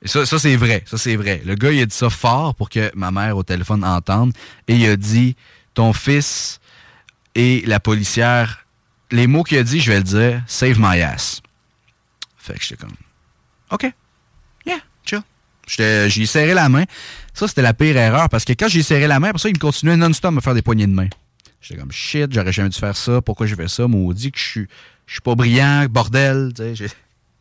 [0.06, 0.84] Ça c'est vrai.
[0.86, 1.42] Ça, c'est vrai.
[1.46, 4.34] Le gars, il a dit ça fort pour que ma mère au téléphone entende.
[4.68, 5.36] Et il a dit
[5.74, 6.60] ton fils
[7.36, 8.66] et la policière.
[9.12, 11.42] Les mots qu'il a dit, je vais le dire save my ass.
[12.38, 12.92] Fait que j'étais comme
[13.72, 13.90] OK.
[15.68, 16.84] J'ai serré la main.
[17.34, 19.56] Ça, c'était la pire erreur parce que quand j'ai serré la main, après ça, il
[19.56, 21.08] me continuait non-stop à me faire des poignées de main.
[21.62, 23.22] J'étais comme shit, j'aurais jamais dû faire ça.
[23.22, 23.88] Pourquoi j'ai fait ça?
[23.88, 24.68] Maudit que je suis,
[25.08, 26.52] je suis pas brillant, bordel.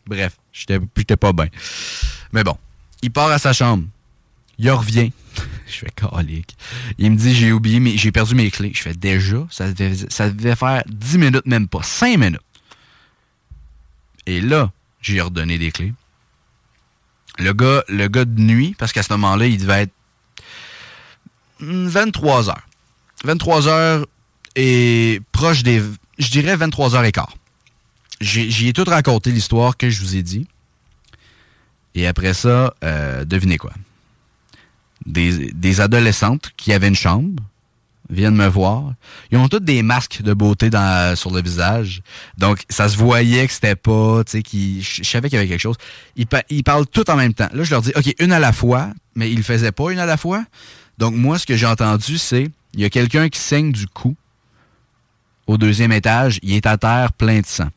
[0.07, 1.49] Bref, j'étais j'étais pas bien.
[2.33, 2.57] Mais bon,
[3.03, 3.85] il part à sa chambre.
[4.59, 5.11] Il revient.
[5.66, 6.57] je fais calique.
[6.99, 8.73] Il me dit j'ai oublié, mais j'ai perdu mes clés.
[8.75, 12.41] Je fais déjà, ça devait, ça devait faire 10 minutes, même pas 5 minutes.
[14.27, 14.70] Et là,
[15.01, 15.93] j'ai redonné des clés.
[17.39, 19.93] Le gars, de nuit, parce qu'à ce moment-là, il devait être
[21.61, 22.68] hmm, 23 heures.
[23.24, 24.07] 23 heures
[24.57, 25.83] et proche des.
[26.18, 27.35] Je dirais 23 heures et quart.
[28.20, 30.47] J'y ai tout raconté l'histoire que je vous ai dit.
[31.95, 33.72] Et après ça, euh, devinez quoi?
[35.05, 37.43] Des adolescentes qui avaient une chambre
[38.11, 38.92] viennent me voir.
[39.30, 42.03] Ils ont toutes des masques de beauté dans, sur le visage.
[42.36, 45.48] Donc, ça se voyait que c'était pas, tu sais, qui, je savais qu'il y avait
[45.48, 45.76] quelque chose.
[46.16, 47.48] Ils, pa- ils parlent tout en même temps.
[47.53, 49.98] Là, je leur dis, OK, une à la fois, mais ils le faisaient pas une
[49.98, 50.44] à la fois.
[50.98, 54.14] Donc, moi, ce que j'ai entendu, c'est, il y a quelqu'un qui saigne du cou
[55.46, 56.38] au deuxième étage.
[56.42, 57.68] Il est à terre plein de sang.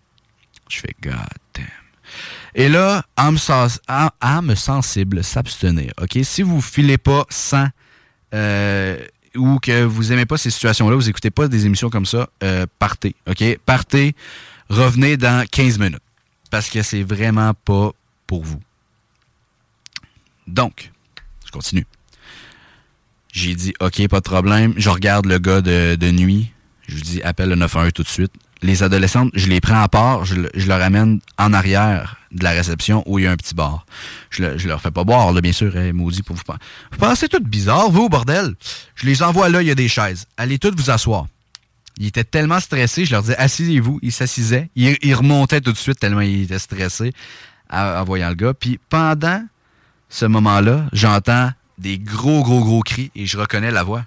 [0.69, 1.13] Je fais, God
[1.53, 1.65] damn.
[2.55, 5.91] Et là, âme, sens- âme sensible, s'abstenir.
[6.01, 6.17] OK?
[6.23, 7.67] Si vous filez pas sans
[8.33, 8.97] euh,
[9.35, 12.65] ou que vous aimez pas ces situations-là, vous écoutez pas des émissions comme ça, euh,
[12.79, 13.15] partez.
[13.27, 13.43] OK?
[13.65, 14.15] Partez,
[14.69, 16.01] revenez dans 15 minutes.
[16.51, 17.91] Parce que c'est vraiment pas
[18.27, 18.61] pour vous.
[20.47, 20.91] Donc,
[21.45, 21.85] je continue.
[23.31, 24.73] J'ai dit, OK, pas de problème.
[24.77, 26.51] Je regarde le gars de, de nuit.
[26.87, 28.31] Je lui dis, appelle le 911 tout de suite.
[28.61, 32.51] Les adolescentes, je les prends à part, je, je leur amène en arrière de la
[32.51, 33.85] réception où il y a un petit bar.
[34.29, 36.41] Je, le- je leur fais pas boire, là, bien sûr, maudit pour vous.
[36.91, 38.55] Vous pensez tout bizarre, vous, bordel?
[38.95, 40.25] Je les envoie là, il y a des chaises.
[40.37, 41.27] Allez toutes vous asseoir.
[41.97, 43.99] Ils étaient tellement stressés, je leur disais, assisez-vous.
[44.01, 44.69] Ils s'assisaient.
[44.75, 47.13] Ils, ils remontaient tout de suite tellement ils étaient stressés
[47.69, 48.53] en, voyant le gars.
[48.53, 49.43] Puis pendant
[50.09, 54.05] ce moment-là, j'entends des gros, gros, gros cris et je reconnais la voix.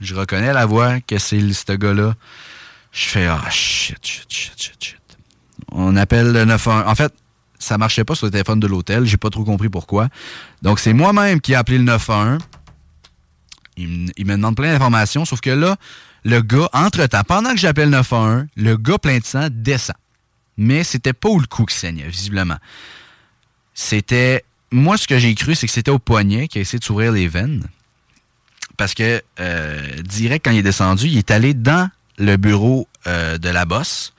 [0.00, 2.14] Je reconnais la voix que c'est ce gars-là.
[2.92, 4.96] Je fais ah shit, shit, shit, shit, shit.
[5.72, 6.84] On appelle le 911.
[6.86, 7.12] En fait,
[7.58, 9.04] ça marchait pas sur le téléphone de l'hôtel.
[9.04, 10.08] J'ai pas trop compris pourquoi.
[10.62, 12.38] Donc c'est moi-même qui ai appelé le 911.
[13.76, 15.76] Il, me- demande plein d'informations, sauf que là,
[16.24, 19.96] le gars, entre-temps, pendant que j'appelle 911, le gars plein de sang descend.
[20.58, 22.56] Mais c'était pas où le cou qui saignait, visiblement.
[23.74, 24.44] C'était.
[24.72, 27.12] Moi, ce que j'ai cru, c'est que c'était au poignet qui a essayé de s'ouvrir
[27.12, 27.66] les veines.
[28.76, 31.90] Parce que, euh, direct, quand il est descendu, il est allé dans
[32.20, 34.12] le bureau euh, de la bosse,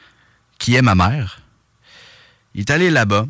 [0.57, 1.41] qui est ma mère.
[2.53, 3.27] Il est allé là-bas.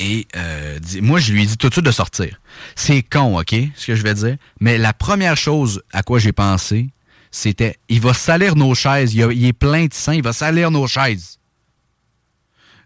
[0.00, 2.40] Et euh, moi, je lui ai dit tout de suite de sortir.
[2.76, 4.36] C'est con, OK, ce que je vais dire.
[4.60, 6.88] Mais la première chose à quoi j'ai pensé,
[7.30, 9.14] c'était il va salir nos chaises.
[9.14, 11.38] Il, il est plein de sang, il va salir nos chaises.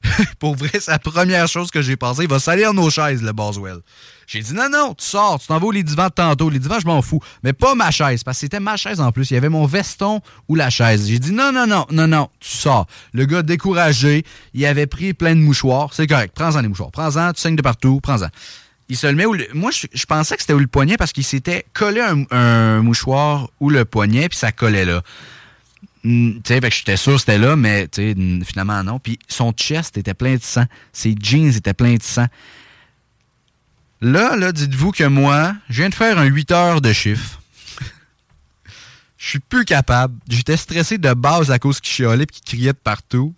[0.38, 2.22] Pour vrai, c'est la première chose que j'ai pensé.
[2.24, 3.78] Il va salir nos chaises, le Boswell.
[4.26, 6.48] J'ai dit non, non, tu sors, tu t'en vas au lit divan de tantôt.
[6.50, 7.20] Les divans, je m'en fous.
[7.42, 9.30] Mais pas ma chaise, parce que c'était ma chaise en plus.
[9.30, 11.06] Il y avait mon veston ou la chaise.
[11.08, 12.86] J'ai dit non, non, non, non, non, tu sors.
[13.12, 14.24] Le gars découragé,
[14.54, 15.90] il avait pris plein de mouchoirs.
[15.92, 16.90] C'est correct, prends-en les mouchoirs.
[16.90, 18.28] Prends-en, tu saignes de partout, prends-en.
[18.88, 20.96] Il se le met où le- Moi, je, je pensais que c'était où le poignet
[20.96, 25.02] parce qu'il s'était collé un, un mouchoir ou le poignet, puis ça collait là.
[26.02, 27.88] Tu sais, que j'étais sûr c'était là, mais
[28.44, 28.98] finalement non.
[28.98, 30.64] Puis son chest était plein de sang.
[30.92, 32.26] Ses jeans étaient pleins de sang.
[34.00, 37.40] Là, là, dites-vous que moi, je viens de faire un 8 heures de chiffre.
[39.16, 40.18] Je suis plus capable.
[40.28, 43.32] J'étais stressé de base à cause qu'il chialait et qu'il criait de partout.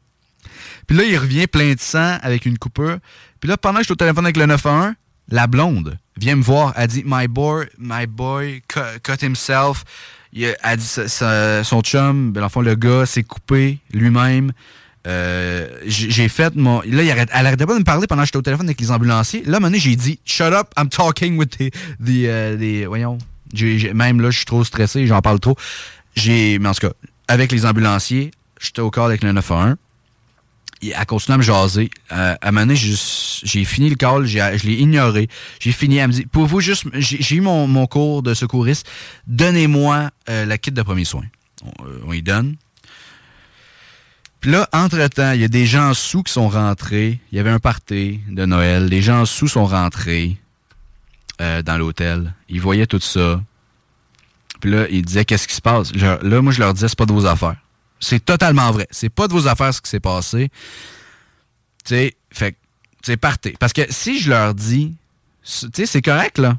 [0.87, 2.99] Puis là, il revient plein de sang avec une coupure.
[3.41, 4.95] Puis là, pendant que je suis au téléphone avec le 911,
[5.29, 6.73] la blonde vient me voir.
[6.77, 9.85] Elle dit My boy, my boy cut himself.
[10.35, 10.85] Il a- dit
[11.65, 14.53] son chum, ben, le gars, s'est coupé lui-même.
[15.07, 16.81] Euh, j'ai fait mon.
[16.87, 19.43] Là, elle arrêtait pas de me parler pendant que j'étais au téléphone avec les ambulanciers.
[19.45, 21.71] Là, à un moment j'ai dit Shut up, I'm talking with the.
[22.09, 23.19] euh, voyons.
[23.95, 25.57] Même là, je suis trop stressé, j'en parle trop.
[26.17, 26.59] J'ai.
[26.59, 26.95] Mais en tout cas,
[27.29, 28.31] avec les ambulanciers,
[28.61, 29.77] j'étais au corps avec le 911.
[30.91, 31.91] Elle continue à me jaser.
[32.13, 35.29] Euh, à un moment donné, j'ai fini le call, je l'ai ignoré.
[35.61, 38.89] J'ai fini, elle me dit, pouvez-vous juste, j'ai eu mon, cours de secouriste,
[39.27, 41.27] donnez-moi euh, la kit de premiers soins.
[41.65, 42.57] On, euh, on y donne.
[44.41, 47.21] Puis là, entre-temps, il y a des gens sous qui sont rentrés.
[47.33, 48.87] Il y avait un party de Noël.
[48.87, 50.37] Les gens sous sont rentrés
[51.39, 52.33] dans l'hôtel.
[52.49, 53.43] Ils voyaient tout ça.
[54.61, 55.95] Puis là, ils disaient, qu'est-ce qui se passe?
[55.95, 57.57] Là, moi, je leur disais, c'est pas de vos affaires.
[58.05, 58.87] C'est totalement vrai.
[58.91, 60.51] C'est pas de vos affaires ce qui s'est passé.
[61.85, 62.57] Tu sais, fait
[63.05, 63.55] sais, partez.
[63.59, 64.95] Parce que si je leur dis,
[65.43, 66.59] tu sais, c'est correct, là.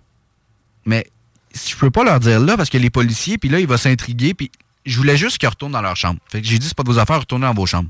[0.85, 1.07] Mais
[1.53, 4.33] je peux pas leur dire là, parce que les policiers, puis là, il va s'intriguer,
[4.33, 4.51] puis
[4.85, 6.19] je voulais juste qu'ils retournent dans leur chambre.
[6.29, 7.89] Fait que j'ai dit, c'est pas de vos affaires, retournez dans vos chambres.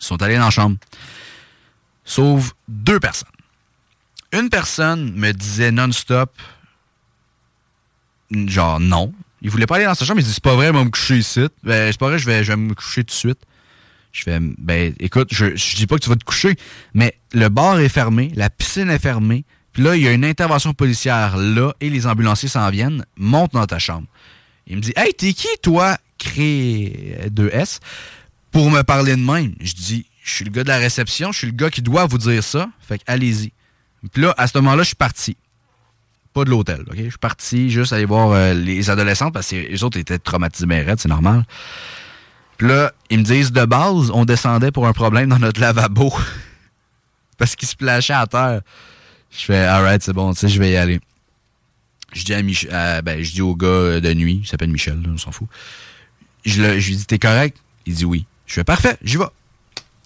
[0.00, 0.76] Ils sont allés dans la chambre.
[2.04, 3.28] Sauf deux personnes.
[4.32, 6.32] Une personne me disait non-stop,
[8.30, 9.12] genre non.
[9.42, 10.90] Il voulait pas aller dans sa chambre, il dit, c'est pas vrai, il va me
[10.90, 11.46] coucher ici.
[11.64, 13.40] Ben, c'est pas vrai, je vais, je vais me coucher tout de suite.
[14.12, 16.54] Je fais, ben, écoute, je, je dis pas que tu vas te coucher,
[16.94, 20.24] mais le bar est fermé, la piscine est fermée, puis là, il y a une
[20.24, 24.06] intervention policière là, et les ambulanciers s'en viennent, monte dans ta chambre.
[24.66, 27.78] Il me dit, hey, t'es qui, toi, créé 2S,
[28.50, 29.54] pour me parler de même?
[29.60, 32.06] Je dis, je suis le gars de la réception, je suis le gars qui doit
[32.06, 33.52] vous dire ça, fait que allez-y.
[34.12, 35.36] Puis là, à ce moment-là, je suis parti.
[36.32, 36.96] Pas de l'hôtel, OK?
[36.96, 40.66] Je suis parti juste aller voir euh, les adolescentes parce que les autres étaient traumatisés
[40.66, 41.44] mais raides, c'est normal.
[42.56, 46.12] Puis là, ils me disent de base, on descendait pour un problème dans notre lavabo.
[47.38, 48.60] parce qu'il se plachait à terre.
[49.30, 51.00] Je fais, alright, c'est bon, tu sais, je vais y aller.
[52.12, 52.34] Je dis
[52.70, 55.48] à ben, je dis au gars de nuit, il s'appelle Michel, on s'en fout.
[56.44, 57.56] Je, je lui dis, t'es correct?
[57.86, 58.26] Il dit oui.
[58.46, 59.24] Je fais, parfait, j'y vais.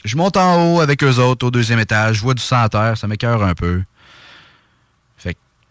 [0.05, 2.69] Je monte en haut avec eux autres, au deuxième étage, je vois du sang à
[2.69, 3.83] terre, ça m'écœure un peu.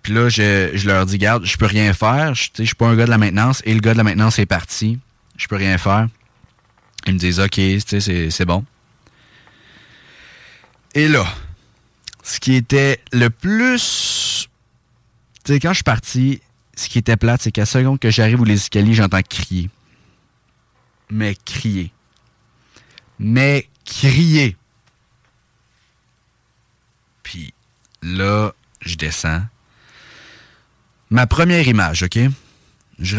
[0.05, 2.85] Puis là, je, je leur dis, garde, je peux rien faire, je, je suis pas
[2.85, 4.99] un gars de la maintenance, et le gars de la maintenance est parti,
[5.35, 6.07] je peux rien faire.
[7.07, 8.63] Ils me disent, ok, c'est bon.
[10.93, 11.25] Et là,
[12.21, 14.47] ce qui était le plus.
[15.43, 16.39] Tu sais, quand je suis parti,
[16.75, 19.71] ce qui était plate, c'est qu'à seconde que j'arrive où les escaliers, j'entends crier.
[21.09, 21.91] Mais crier.
[23.17, 24.55] Mais crier.
[27.23, 27.55] Puis
[28.03, 29.41] là, je descends.
[31.09, 32.19] Ma première image, OK?
[32.99, 33.17] Je,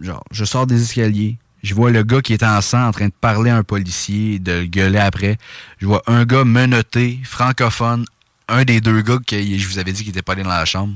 [0.00, 1.38] genre, je sors des escaliers.
[1.62, 4.38] Je vois le gars qui est en sang en train de parler à un policier,
[4.38, 5.38] de le gueuler après.
[5.78, 8.04] Je vois un gars menotté, francophone,
[8.48, 10.66] un des deux gars que je vous avais dit qu'il n'était pas allé dans la
[10.66, 10.94] chambre,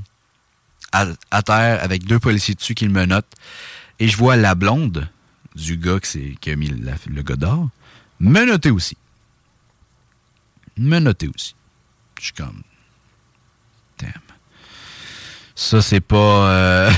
[0.92, 3.32] à, terre avec deux policiers dessus qui le menottent.
[3.98, 5.08] Et je vois la blonde
[5.56, 7.70] du gars qui, qui a mis le gars d'or,
[8.20, 8.96] menottée aussi.
[10.76, 11.54] Menottée aussi.
[12.18, 12.62] Je suis comme.
[13.98, 14.27] Damn.
[15.60, 16.50] Ça, c'est pas.
[16.50, 16.88] euh,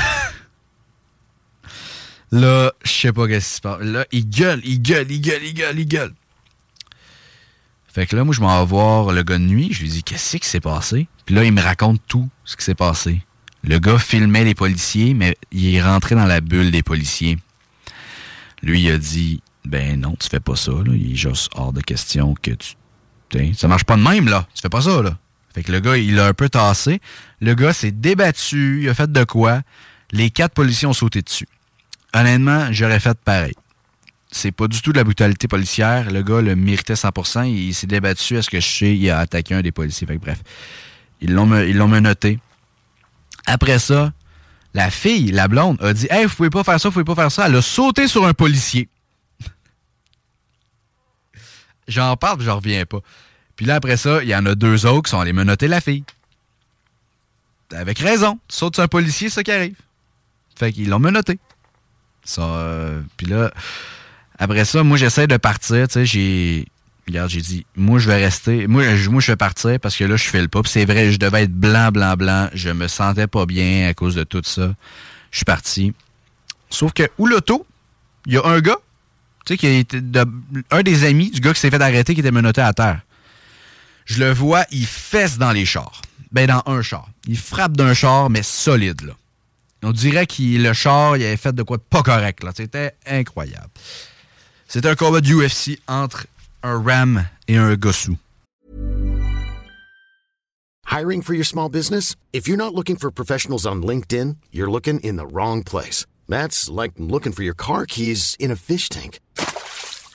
[2.31, 3.81] Là, je sais pas qu'est-ce qui se passe.
[3.81, 6.13] Là, il gueule, il gueule, il gueule, il gueule, il gueule.
[7.89, 9.71] Fait que là, moi, je m'en vais voir le gars de nuit.
[9.73, 11.09] Je lui dis, qu'est-ce qui s'est passé?
[11.25, 13.23] Puis là, il me raconte tout ce qui s'est passé.
[13.65, 17.39] Le gars filmait les policiers, mais il est rentré dans la bulle des policiers.
[18.63, 20.73] Lui, il a dit Ben non, tu fais pas ça.
[20.73, 20.93] Là.
[20.95, 22.75] Il est juste hors de question que tu.
[23.31, 24.47] T'sais, Ça marche pas de même, là.
[24.55, 25.17] Tu fais pas ça, là.
[25.55, 27.01] Fait que le gars, il a un peu tassé.
[27.41, 28.83] Le gars s'est débattu.
[28.83, 29.63] Il a fait de quoi
[30.13, 31.49] Les quatre policiers ont sauté dessus.
[32.15, 33.55] Honnêtement, j'aurais fait pareil.
[34.33, 36.11] C'est pas du tout de la brutalité policière.
[36.11, 37.49] Le gars le méritait 100%.
[37.49, 38.37] Il s'est débattu.
[38.37, 40.07] À ce que je sais, il a attaqué un des policiers.
[40.07, 40.41] Fait que bref,
[41.21, 42.39] ils l'ont ils menotté.
[43.47, 44.13] Après ça,
[44.75, 47.17] la fille, la blonde, a dit Hey, vous pouvez pas faire ça, vous pouvez pas
[47.17, 47.47] faire ça.
[47.47, 48.89] Elle a sauté sur un policier.
[51.89, 53.01] J'en parle, j'en reviens pas.
[53.61, 55.83] Puis là, après ça, il y en a deux autres qui sont allés menotter la
[55.83, 56.03] fille.
[57.75, 58.39] Avec raison.
[58.49, 59.77] Tu sautes sur un policier, c'est ça qui arrive.
[60.59, 61.39] Fait qu'ils l'ont menotté.
[62.25, 63.53] Ça, euh, puis là,
[64.39, 65.89] après ça, moi, j'essaie de partir.
[65.89, 66.69] Tu j'ai.
[67.07, 68.67] Regarde, j'ai dit, moi, je vais rester.
[68.67, 70.63] Moi, je, vais partir parce que là, je fais le pas.
[70.65, 72.49] C'est vrai, je devais être blanc, blanc, blanc.
[72.55, 74.73] Je me sentais pas bien à cause de tout ça.
[75.33, 75.93] Je suis parti.
[76.71, 77.67] Sauf que, où l'auto,
[78.25, 78.79] il y a un gars,
[79.45, 79.87] tu sais, qui
[80.71, 83.03] un des amis du gars qui s'est fait arrêter, qui était menotté à terre.
[84.11, 86.03] Je le vois, il fesse dans les chars.
[86.33, 87.09] Ben, dans un char.
[87.29, 89.13] Il frappe d'un char, mais solide, là.
[89.85, 92.51] On dirait que le char, il avait fait de quoi de pas correct, là.
[92.53, 93.71] C'était incroyable.
[94.67, 96.27] C'était un combat de UFC entre
[96.65, 98.19] un Ram et un Gossou.
[100.91, 102.17] Hiring for your small business?
[102.33, 106.05] If you're not looking for professionals on LinkedIn, you're looking in the wrong place.
[106.29, 109.21] That's like looking for your car keys in a fish tank.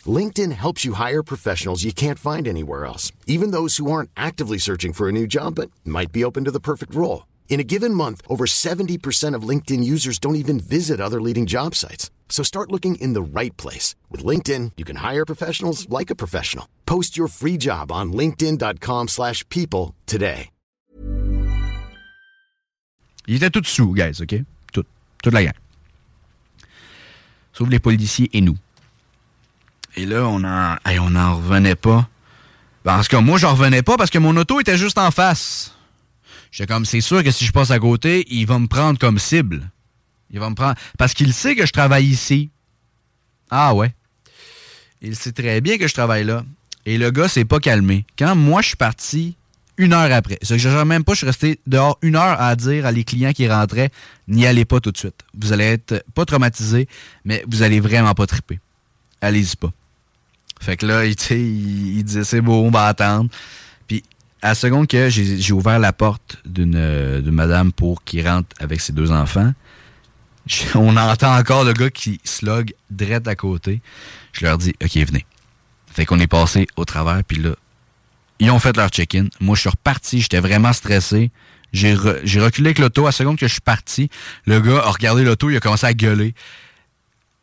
[0.07, 4.57] LinkedIn helps you hire professionals you can't find anywhere else, even those who aren't actively
[4.57, 7.25] searching for a new job but might be open to the perfect role.
[7.47, 11.73] In a given month, over 70% of LinkedIn users don't even visit other leading job
[11.73, 12.11] sites.
[12.27, 13.95] So start looking in the right place.
[14.11, 16.67] With LinkedIn, you can hire professionals like a professional.
[16.85, 20.49] Post your free job on linkedin.com/people slash people today.
[23.27, 24.43] Il était tout sous, guys, OK?
[24.71, 24.85] Tout,
[25.23, 25.53] toute la gang.
[27.53, 28.57] Sauf les policiers et nous.
[29.95, 32.07] Et là, on en, on en revenait pas.
[32.83, 35.11] Ben, en tout cas, moi, j'en revenais pas parce que mon auto était juste en
[35.11, 35.75] face.
[36.51, 39.19] J'étais comme, c'est sûr que si je passe à côté, il va me prendre comme
[39.19, 39.69] cible.
[40.29, 40.75] Il va me prendre.
[40.97, 42.49] Parce qu'il sait que je travaille ici.
[43.49, 43.93] Ah ouais.
[45.01, 46.43] Il sait très bien que je travaille là.
[46.85, 48.05] Et le gars s'est pas calmé.
[48.17, 49.35] Quand moi, je suis parti
[49.77, 52.55] une heure après, c'est que je même pas, je suis resté dehors une heure à
[52.55, 53.89] dire à les clients qui rentraient,
[54.27, 55.25] n'y allez pas tout de suite.
[55.37, 56.87] Vous allez être pas traumatisés,
[57.25, 58.59] mais vous allez vraiment pas triper.
[59.19, 59.71] Allez-y pas.
[60.65, 63.29] Fait que là, il, il, il disait, c'est beau, on va attendre.
[63.87, 64.03] Puis,
[64.41, 68.91] à seconde que j'ai ouvert la porte d'une euh, madame pour qu'il rentre avec ses
[68.93, 69.53] deux enfants,
[70.75, 73.81] on entend encore le gars qui slog direct à côté.
[74.33, 75.25] Je leur dis, OK, venez.
[75.91, 77.51] Fait qu'on est passé au travers, puis là,
[78.39, 79.27] ils ont fait leur check-in.
[79.39, 81.31] Moi, je suis reparti, j'étais vraiment stressé.
[81.73, 83.05] J'ai re- j'ai reculé avec l'auto.
[83.07, 84.09] À seconde que je suis parti,
[84.45, 86.33] le gars a regardé l'auto, il a commencé à gueuler.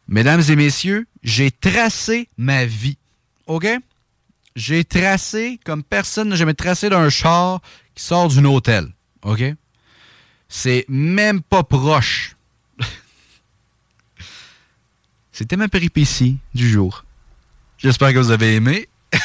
[0.09, 2.99] Mesdames et messieurs, j'ai tracé ma vie.
[3.53, 3.67] OK?
[4.57, 7.61] J'ai tracé comme personne n'a jamais tracé d'un char
[7.95, 8.89] qui sort d'un hôtel.
[9.25, 9.43] OK?
[10.49, 12.37] C'est même pas proche.
[15.33, 17.05] C'était ma péripétie du jour.
[17.77, 18.89] J'espère que vous avez aimé.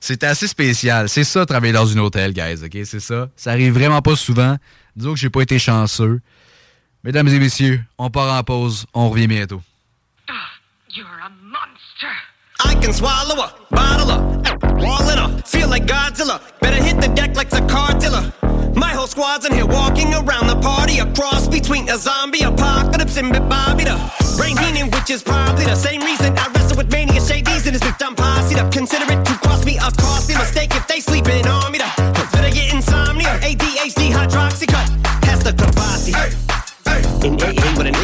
[0.00, 1.08] C'était assez spécial.
[1.08, 2.76] C'est ça, travailler dans un hôtel, guys, OK?
[2.84, 3.30] C'est ça.
[3.36, 4.56] Ça arrive vraiment pas souvent.
[4.96, 6.20] Disons que j'ai pas été chanceux.
[7.04, 8.86] Mesdames et messieurs, on part en pause.
[8.94, 9.62] On revient bientôt.
[12.64, 12.68] A.
[12.68, 15.42] I can swallow a bottle of all in her.
[15.42, 16.40] Feel like Godzilla.
[16.60, 18.32] Better hit the deck like the cartilla.
[18.74, 20.98] My whole squad's in here walking around the party.
[20.98, 23.96] A cross between a zombie apocalypse and Bobby the
[24.36, 27.82] brain healing, which is probably the same reason I wrestle with mania shadies and his
[27.82, 28.72] bitch I'm posse up.
[28.72, 31.78] Consider it to cost me a costly mistake if they sleeping on me.
[31.78, 33.38] The better get insomnia.
[33.40, 34.88] ADHD hydroxy cut.
[35.22, 36.14] Pass the Kavasi.
[37.24, 38.03] In AA with a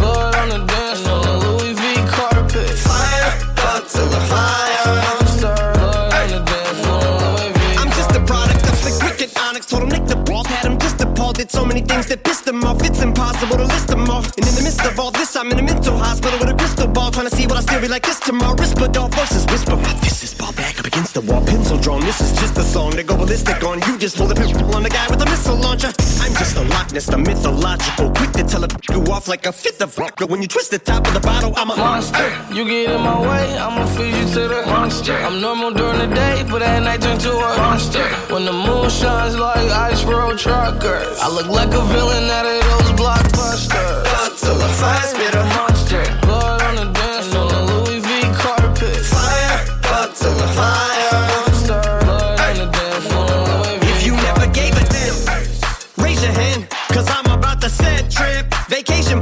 [11.73, 12.83] Many things that pissed them off.
[12.83, 14.23] It's impossible to list them all.
[14.23, 16.87] And in the midst of all this, I'm in a mental hospital with a crystal
[16.87, 18.55] ball, trying to see what I still be like this tomorrow.
[18.91, 19.77] Dog voices whisper.
[19.77, 22.01] My fist is ball back up against the wall, pencil drawn.
[22.01, 23.79] This is just a song to go ballistic on.
[23.87, 25.91] You just pull the pistol on the guy with the missile launcher.
[26.39, 28.11] Just the lockness, the mythological.
[28.11, 30.25] Quick to tell a you off like a fifth of vodka.
[30.25, 32.27] When you twist the top of the bottle, I'm a monster.
[32.53, 35.13] You get in my way, I'ma feed you to the monster.
[35.13, 38.07] I'm normal during the day, but at night turn to a monster.
[38.33, 42.61] When the moon shines like ice road truckers, I look like a villain out of
[42.69, 44.03] those blockbusters.
[44.05, 45.11] Godzilla, fire
[45.41, 46.03] a monster.
[46.21, 49.05] Blood on the dance floor, on the Louis V carpet.
[49.13, 49.65] fire.
[49.81, 50.90] Godzilla, fire.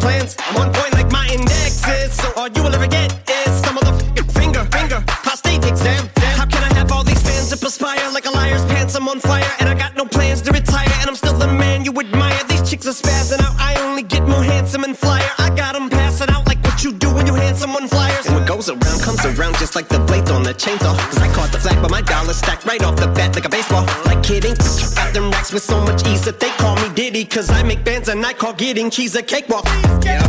[0.09, 2.13] Plans, I'm on point like my index is.
[2.21, 3.93] So all you will ever get is some the
[4.39, 6.01] finger, finger, prostate exam.
[6.15, 8.95] Damn, how can I have all these fans that perspire like a liar's pants?
[8.95, 10.91] I'm on fire and I got no plans to retire.
[10.99, 12.41] And I'm still the man you admire.
[12.49, 13.55] These chicks are spazzing out.
[13.69, 15.31] I only get more handsome and flyer.
[15.37, 18.25] I got them passing out like what you do when you hand someone flyers.
[18.25, 20.97] And what goes around comes around just like the blades on the chainsaw.
[21.11, 23.53] Cause I caught the flag, but my dollar stacked right off the bat like a
[23.57, 23.85] baseball.
[24.05, 24.55] Like kidding,
[24.95, 26.88] got them racks with so much ease that they call me
[27.25, 29.65] Cause I make bands and I call getting cheese a cakewalk.
[30.03, 30.25] Yeah.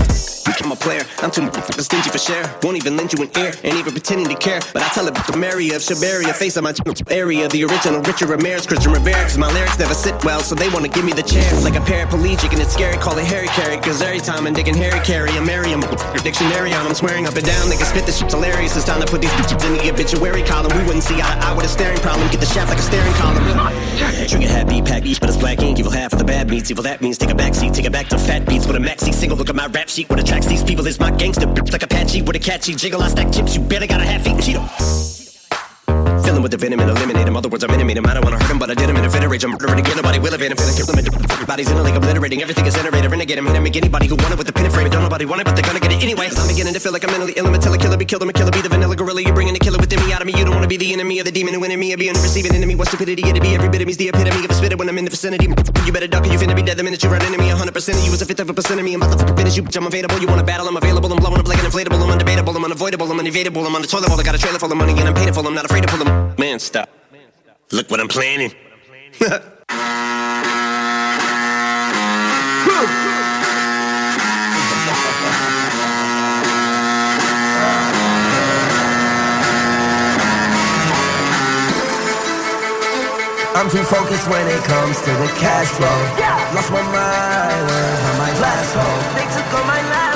[0.62, 2.44] I'm a player, I'm too fucking stingy for share.
[2.62, 4.60] Won't even lend you an ear, ain't even pretending to care.
[4.74, 6.74] But I tell it the Mary of Shabaria, face of my
[7.08, 7.48] area.
[7.48, 9.22] The original Richard Ramirez, Christian Rivera.
[9.22, 11.64] Cause my lyrics never sit well, so they wanna give me the chance.
[11.64, 13.78] Like a paraplegic, and it's scary, call it Harry Carry.
[13.78, 15.80] Cause every time I'm digging Harry Carry, I'm Merriam.
[16.22, 17.66] Dictionary on, I'm swearing up and down.
[17.68, 18.76] Niggas spit this shit's hilarious.
[18.76, 20.76] It's time to put these bitches in the obituary column.
[20.76, 22.28] We wouldn't see eye to eye with a staring problem.
[22.30, 23.42] Get the shaft like a staring column.
[24.28, 25.78] Trigger happy, pack each, but it's black ink.
[25.78, 26.70] Evil half of the bad meats.
[26.70, 28.78] Evil that means take a back seat, take it back to fat beats with a
[28.78, 29.36] maxi single.
[29.36, 30.08] Look at my rap sheet.
[30.08, 33.02] What attracts these people is my gangster like Apache with a catchy jiggle.
[33.02, 33.56] I stack chips.
[33.56, 35.19] You better got a half eaten Cheeto.
[36.42, 37.36] With the venom and eliminate him.
[37.36, 38.06] Other words, I'm intimate him.
[38.06, 39.44] I don't wanna hurt him, but I did him in a fit of rage.
[39.44, 39.96] I'm murdering again.
[39.96, 40.56] Nobody will evade him.
[40.56, 41.04] Feeling kill him.
[41.28, 42.40] Everybody's in a like obliterating.
[42.40, 43.10] Everything is iterated.
[43.10, 43.46] Renegade him.
[43.46, 43.62] Hit him.
[43.62, 44.86] Make anybody who want it with the pin and frame.
[44.86, 44.92] it.
[44.92, 46.28] Don't nobody want it, but they're gonna get it anyway.
[46.28, 47.46] i I'm beginning to feel like I'm mentally ill.
[47.46, 48.22] I'm a killer be killed.
[48.22, 48.50] I'm a killer.
[48.50, 49.20] Be the vanilla gorilla.
[49.20, 50.32] You're bringing the killer within me out of me.
[50.32, 51.92] You don't wanna be the enemy of the demon who in me.
[51.92, 52.74] Or being the receiving enemy.
[52.74, 53.54] What stupidity it'd be.
[53.54, 55.46] Every bit of me's the epitome of a spitter when I'm in the vicinity.
[55.84, 57.50] You better duck or you finna be dead the minute you run into me.
[57.50, 58.94] 100% of you is a fifth of a percent of me.
[58.94, 59.64] I'm about to finish you.
[59.76, 60.18] I'm available.
[60.20, 60.68] You wanna battle?
[60.68, 61.12] I'm available.
[61.12, 62.00] I'm blowing up like an inflatable.
[62.00, 62.54] I'm undebatable.
[62.54, 63.10] I'm unavoidable.
[63.10, 63.66] I'm unevadable.
[63.66, 64.20] I'm on the toilet bowl.
[64.20, 65.30] I got a trailer full of money and I'm paid.
[65.30, 66.29] I'm not afraid to pull them.
[66.38, 66.88] Man, stop.
[67.70, 68.52] Look what I'm planning.
[83.52, 85.88] I'm too focused when it comes to the cash flow.
[86.54, 89.14] Lost my mind when I my last home.
[89.14, 90.09] They took all my last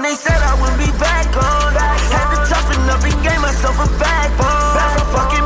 [0.00, 1.76] and they said I wouldn't be back on.
[1.76, 4.48] Had to toughen up and gave myself a backbone.
[4.96, 5.39] A fucking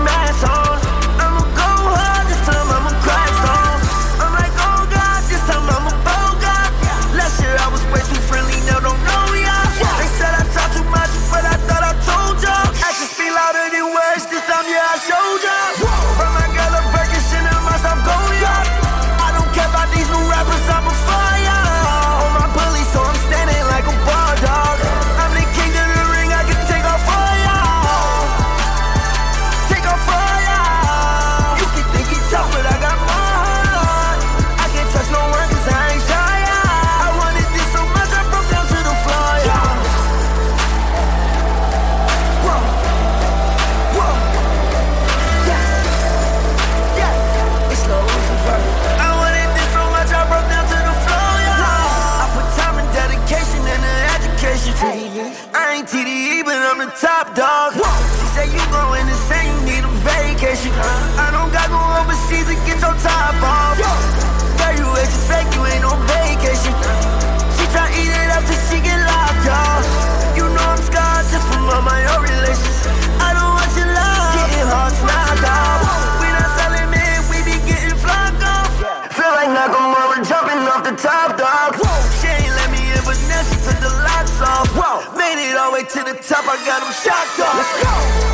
[86.29, 86.93] top, I got them
[87.41, 87.55] off.
[87.55, 88.34] Let's go.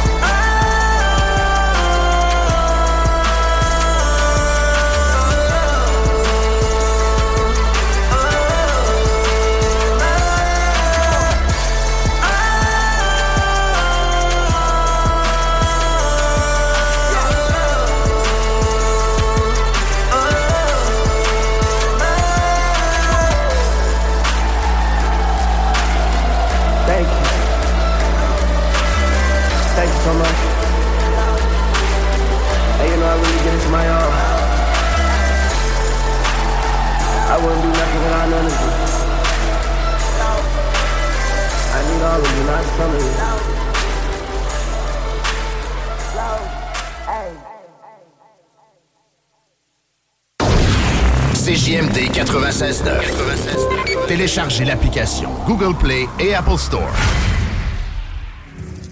[51.34, 54.06] CJMD 96.9.
[54.06, 56.90] Téléchargez l'application Google Play et Apple Store.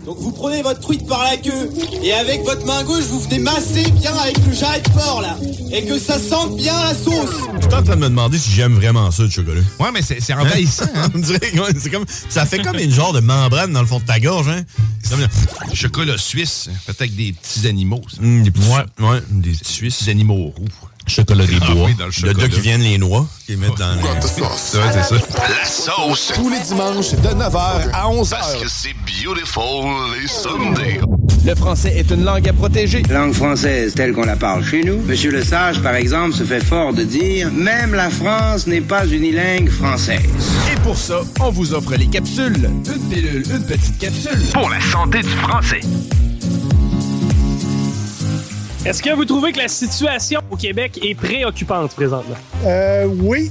[0.09, 1.71] Donc vous prenez votre truite par la queue
[2.03, 5.37] et avec votre main gauche vous venez masser bien avec le jarret de porc là
[5.71, 7.29] et que ça sente bien la sauce.
[7.61, 9.61] Je suis en train de me demander si j'aime vraiment ça, le chocolat.
[9.79, 10.87] Ouais, mais c'est envahissant.
[10.95, 11.11] Hein?
[11.15, 14.07] On dirait que comme, ça fait comme une genre de membrane dans le fond de
[14.07, 14.49] ta gorge.
[14.49, 14.63] Hein?
[15.03, 15.27] C'est comme
[15.69, 18.01] le chocolat suisse, fait avec des petits animaux.
[18.19, 20.09] des petits, ouais, ouais, des petits suisses.
[20.09, 20.65] animaux roux.
[21.09, 21.89] Chocolat des bois.
[22.11, 22.35] chocolat.
[22.35, 24.03] gars qui viennent les noix, qui les mettent dans les...
[24.03, 25.15] Ouais, c'est ça.
[25.49, 26.33] La sauce.
[26.35, 28.31] Tous les dimanches de 9h à 11h.
[28.31, 28.95] Parce que c'est
[29.25, 29.85] beautiful
[30.21, 31.01] les Sundays.
[31.45, 33.03] Le français est une langue à protéger.
[33.11, 34.99] Langue française telle qu'on la parle chez nous.
[35.03, 39.07] Monsieur Le Sage, par exemple, se fait fort de dire Même la France n'est pas
[39.07, 40.21] unilingue française.
[40.73, 42.71] Et pour ça, on vous offre les capsules.
[42.87, 44.39] Une pilule, une petite capsule.
[44.53, 45.81] Pour la santé du français.
[48.89, 52.37] Est-ce que vous trouvez que la situation au Québec est préoccupante présentement?
[52.65, 53.51] Euh, oui,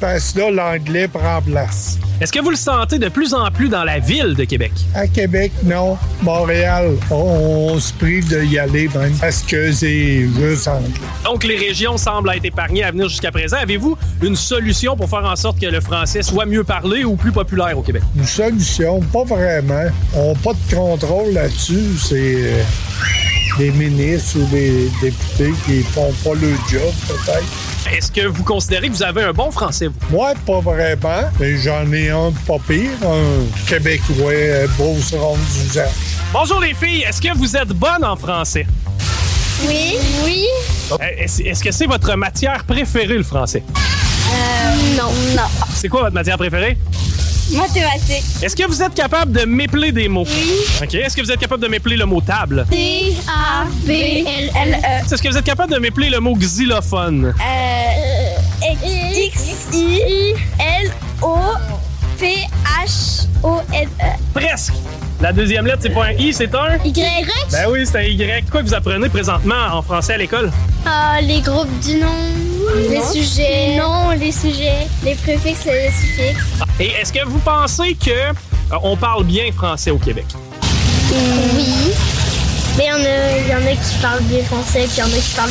[0.00, 1.98] parce que là, l'anglais prend place.
[2.22, 4.72] Est-ce que vous le sentez de plus en plus dans la ville de Québec?
[4.94, 5.98] À Québec, non.
[6.22, 10.88] Montréal, on, on se prive d'y aller même parce que c'est juste anglais.
[11.22, 13.58] Donc, les régions semblent être épargnées à venir jusqu'à présent.
[13.58, 17.32] Avez-vous une solution pour faire en sorte que le français soit mieux parlé ou plus
[17.32, 18.04] populaire au Québec?
[18.16, 19.84] Une solution, pas vraiment.
[20.16, 21.98] On n'a pas de contrôle là-dessus.
[21.98, 22.62] C'est euh,
[23.58, 27.44] des ministres ou des députés qui font pas le job, peut-être.
[27.92, 29.94] Est-ce que vous considérez que vous avez un bon français, vous?
[30.16, 35.88] Moi, pas vraiment, mais j'en ai un pas pire, un Québécois, Beauceron d'usage.
[36.32, 38.66] Bonjour les filles, est-ce que vous êtes bonne en français?
[39.66, 39.96] Oui.
[40.24, 40.44] Oui.
[40.92, 43.62] Euh, Est-ce est-ce que c'est votre matière préférée, le français?
[43.74, 45.10] Euh, non.
[45.34, 45.48] Non.
[45.74, 46.78] C'est quoi votre matière préférée?
[47.56, 48.24] Mathématiques.
[48.42, 50.24] Est-ce que vous êtes capable de m'épeler des mots?
[50.26, 50.52] Oui.
[50.82, 50.94] OK.
[50.94, 52.66] Est-ce que vous êtes capable de m'épeler le mot table?
[52.70, 53.84] T-A-B-L-L-E.
[55.12, 57.32] Est-ce que vous êtes capable de m'épeler le mot xylophone?
[57.40, 58.64] Euh,
[62.78, 64.04] X-I-L-O-P-H-O-N-E.
[64.34, 64.72] Presque.
[65.20, 66.76] La deuxième lettre, c'est pas un I, c'est un?
[66.84, 66.92] Y?
[67.50, 68.44] Ben oui, c'est un Y.
[68.50, 70.52] Quoi que vous apprenez présentement en français à l'école?
[70.86, 72.06] Ah, les groupes du nom,
[72.88, 73.12] les Non.
[73.12, 73.76] sujets.
[73.76, 76.44] Non, les sujets, les préfixes et les suffixes.
[76.78, 80.26] Et est-ce que vous pensez que euh, on parle bien français au Québec?
[81.10, 81.92] Oui.
[82.76, 85.00] Mais il y, en a- il y en a qui parlent bien français, puis il
[85.00, 85.50] y en a qui parlent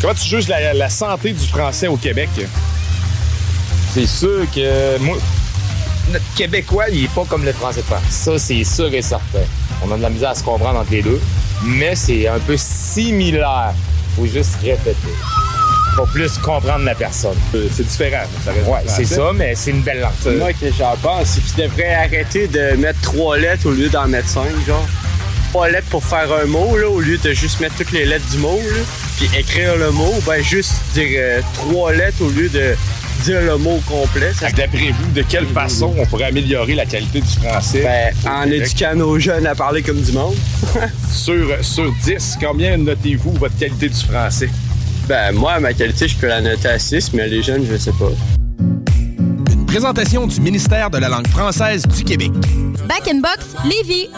[0.00, 2.30] Comment tu juges la, la santé du français au Québec?
[3.92, 5.16] C'est sûr que moi,
[6.08, 8.02] notre Québécois, il est pas comme le français de France.
[8.08, 9.40] Ça, c'est sûr et certain.
[9.84, 11.20] On a de la misère à se comprendre entre les deux,
[11.64, 13.72] mais c'est un peu similaire.
[14.16, 14.96] Faut juste répéter.
[15.96, 17.36] Faut plus comprendre la personne.
[17.52, 18.24] C'est différent.
[18.46, 20.36] ouais, c'est ça, mais c'est une belle langue.
[20.36, 24.06] Moi, que j'en pense, c'est qu'ils devraient arrêter de mettre trois lettres au lieu d'en
[24.06, 24.86] mettre cinq, genre.
[25.50, 28.28] Trois lettres pour faire un mot, là, au lieu de juste mettre toutes les lettres
[28.30, 28.80] du mot, là,
[29.16, 32.76] puis écrire le mot, ben juste dire euh, trois lettres au lieu de
[33.22, 34.32] dire le mot complet.
[34.32, 34.50] Ça...
[34.50, 37.82] D'après vous, de quelle façon on pourrait améliorer la qualité du français?
[37.82, 40.36] Ben, en éduquant nos jeunes à parler comme du monde.
[41.10, 44.48] sur, sur 10, combien notez-vous votre qualité du français?
[45.06, 47.92] Ben, moi, ma qualité, je peux la noter à 6, mais les jeunes, je sais
[47.92, 48.10] pas.
[49.66, 52.32] Présentation du ministère de la langue française du Québec.
[52.86, 54.08] Back in Box, Lévis.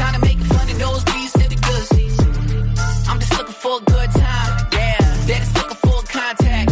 [0.00, 2.18] Trying to make it fun of those beats to the good seats.
[3.06, 4.50] I'm just looking for a good time.
[4.72, 4.96] Yeah,
[5.28, 6.70] that is looking for a contact.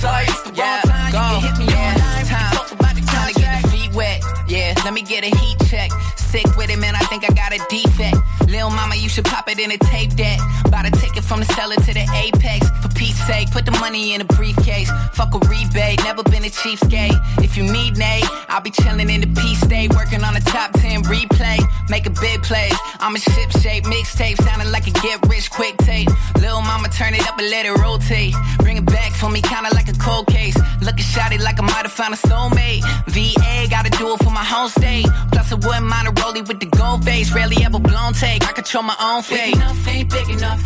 [0.00, 1.12] Sorry, it's the wrong time.
[1.12, 2.24] You can hit me online.
[2.24, 2.52] Time.
[2.56, 4.24] Talk about the time to get the feet wet.
[4.48, 5.90] Yeah, let me get a heat check.
[6.30, 6.94] Sick with it, man.
[6.94, 8.16] I think I got a defect.
[8.48, 10.38] Lil mama, you should pop it in a tape deck.
[10.64, 12.68] About to take it from the cellar to the apex.
[12.82, 14.90] For peace sake, put the money in a briefcase.
[15.12, 17.16] Fuck a rebate, never been a cheapskate.
[17.42, 20.72] If you need Nate, I'll be chilling in the peace state, working on a top
[20.72, 21.58] 10 replay.
[21.88, 22.76] making big plays.
[23.00, 26.08] I'm a ship shape mixtape, sounding like a get rich quick tape.
[26.36, 28.34] Little mama, turn it up and let it rotate.
[28.58, 30.56] Bring it back for me, kinda like a cold case.
[30.80, 32.82] Looking shotty like I might have found a soulmate.
[33.08, 35.06] VA, gotta do it for my home state.
[35.32, 37.32] Plus, I wouldn't mind a rollie with the gold face.
[37.32, 38.46] Rarely ever blown take.
[38.46, 39.52] I control my own fate.
[39.52, 40.60] Big enough, ain't big enough.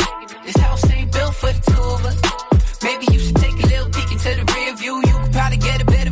[0.44, 2.18] This house ain't built for the two of us.
[2.82, 4.96] Maybe you should take a little peek into the rear view.
[5.06, 6.11] You could probably get a better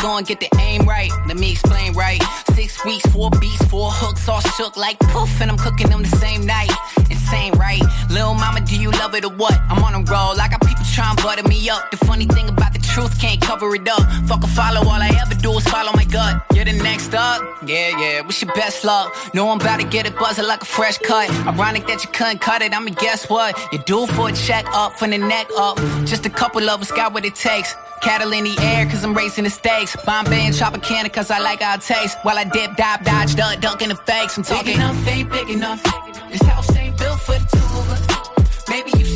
[0.00, 1.10] Had to go and get the aim right.
[1.26, 2.22] Let me explain right.
[2.54, 6.16] Six weeks, four beats, four hooks, all shook like poof, and I'm cooking them the
[6.16, 6.70] same night.
[7.10, 7.82] Insane, right?
[8.08, 9.52] Lil' mama, do you love it or what?
[9.68, 10.34] I'm on a roll.
[10.36, 10.58] Like I
[11.00, 11.90] trying to butter me up.
[11.90, 14.04] The funny thing about the truth can't cover it up.
[14.28, 16.44] Fuck a follow, all I ever do is follow my gut.
[16.54, 17.40] You're the next up.
[17.66, 19.06] Yeah, yeah, wish you best luck.
[19.34, 21.30] Know I'm about to get it buzzing like a fresh cut.
[21.46, 22.74] Ironic that you couldn't cut it.
[22.76, 23.58] I mean, guess what?
[23.72, 25.76] You're due for a check up from the neck up.
[26.04, 27.74] Just a couple of us got what it takes.
[28.02, 29.96] Cattle in the air, cause I'm racing the stakes.
[30.04, 32.16] Bombay and Tropicana, cause I like how it tastes.
[32.22, 34.36] While I dip, dive, dodge, duck, dunk in the fakes.
[34.36, 34.74] I'm Big talking.
[34.74, 35.82] enough, ain't big enough.
[36.30, 38.68] This house ain't built for the two of us.
[38.68, 39.09] Maybe you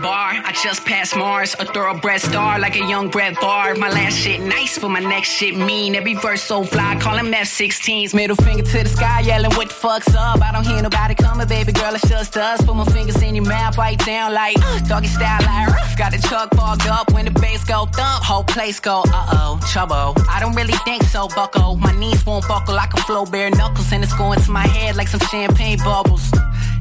[0.00, 0.32] bar.
[0.32, 1.54] I just passed Mars.
[1.58, 3.74] A thoroughbred star like a young Brett Favre.
[3.78, 5.94] My last shit nice, but my next shit mean.
[5.94, 8.14] Every verse so fly, call him F-16s.
[8.14, 10.42] Middle finger to the sky, yelling, what the fuck's up?
[10.42, 12.62] I don't hear nobody coming, baby girl, it's just us.
[12.64, 15.96] Put my fingers in your mouth, right down like, uh, doggy style like, rough.
[15.96, 18.24] Got the truck fogged up when the bass go thump.
[18.24, 20.14] Whole place go, uh-oh, trouble.
[20.28, 21.76] I don't really think so, bucko.
[21.76, 23.92] My knees won't buckle like a flow bare knuckles.
[23.92, 26.30] And it's going to my head like some champagne bubbles.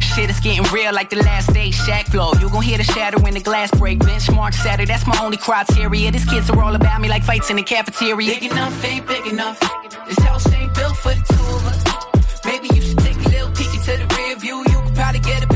[0.01, 2.33] Shit is getting real like the last day shack flow.
[2.39, 3.99] You gon' hear the shatter when the glass break.
[3.99, 6.11] Benchmark shatter, that's my only criteria.
[6.11, 8.39] These kids are all about me like fights in the cafeteria.
[8.39, 9.59] Big enough, ain't big enough.
[10.07, 12.45] This house ain't built for the two of us.
[12.45, 14.57] Maybe you should take a little peek into the rear view.
[14.69, 15.47] You could probably get a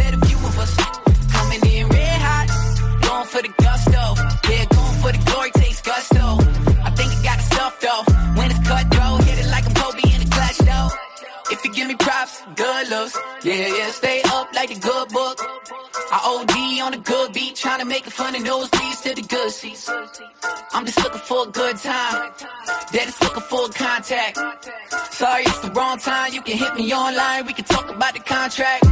[12.56, 13.18] good looks.
[13.44, 15.38] Yeah, yeah, stay up like a good book.
[16.12, 19.22] I OD on a good beat, trying to make it fun those beats to the
[19.22, 19.90] good seats.
[20.74, 22.32] I'm just looking for a good time.
[22.94, 24.38] Is looking for contact.
[25.12, 26.34] Sorry, it's the wrong time.
[26.34, 27.46] You can hit me online.
[27.46, 28.86] We can talk about the contract.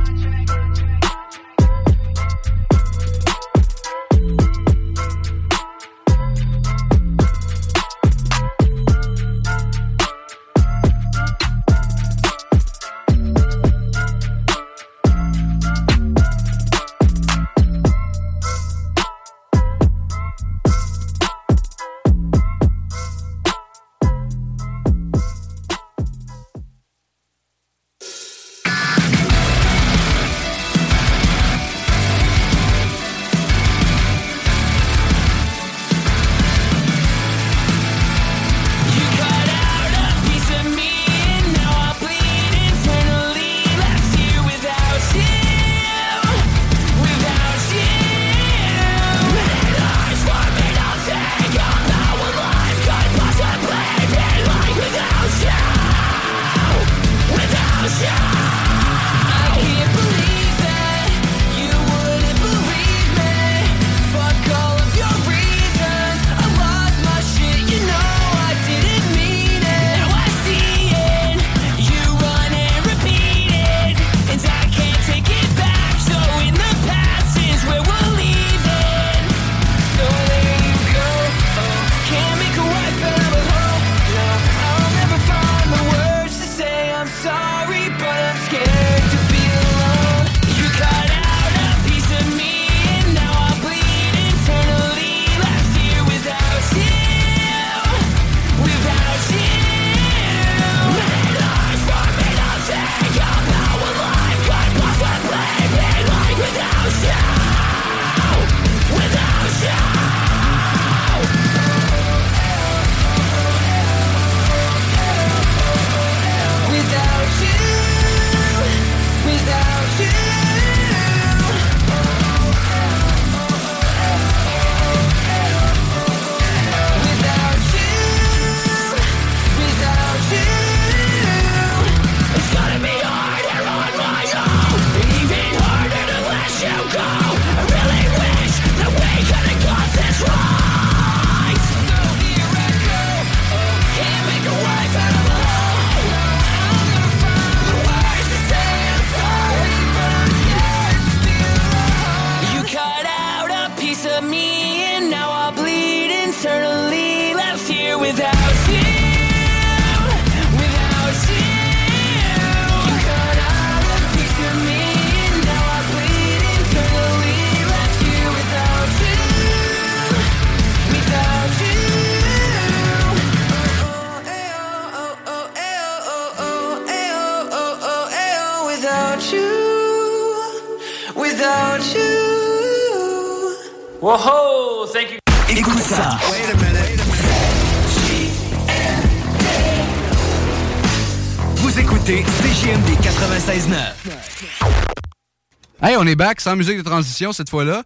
[196.21, 197.83] Back sans musique de transition cette fois-là.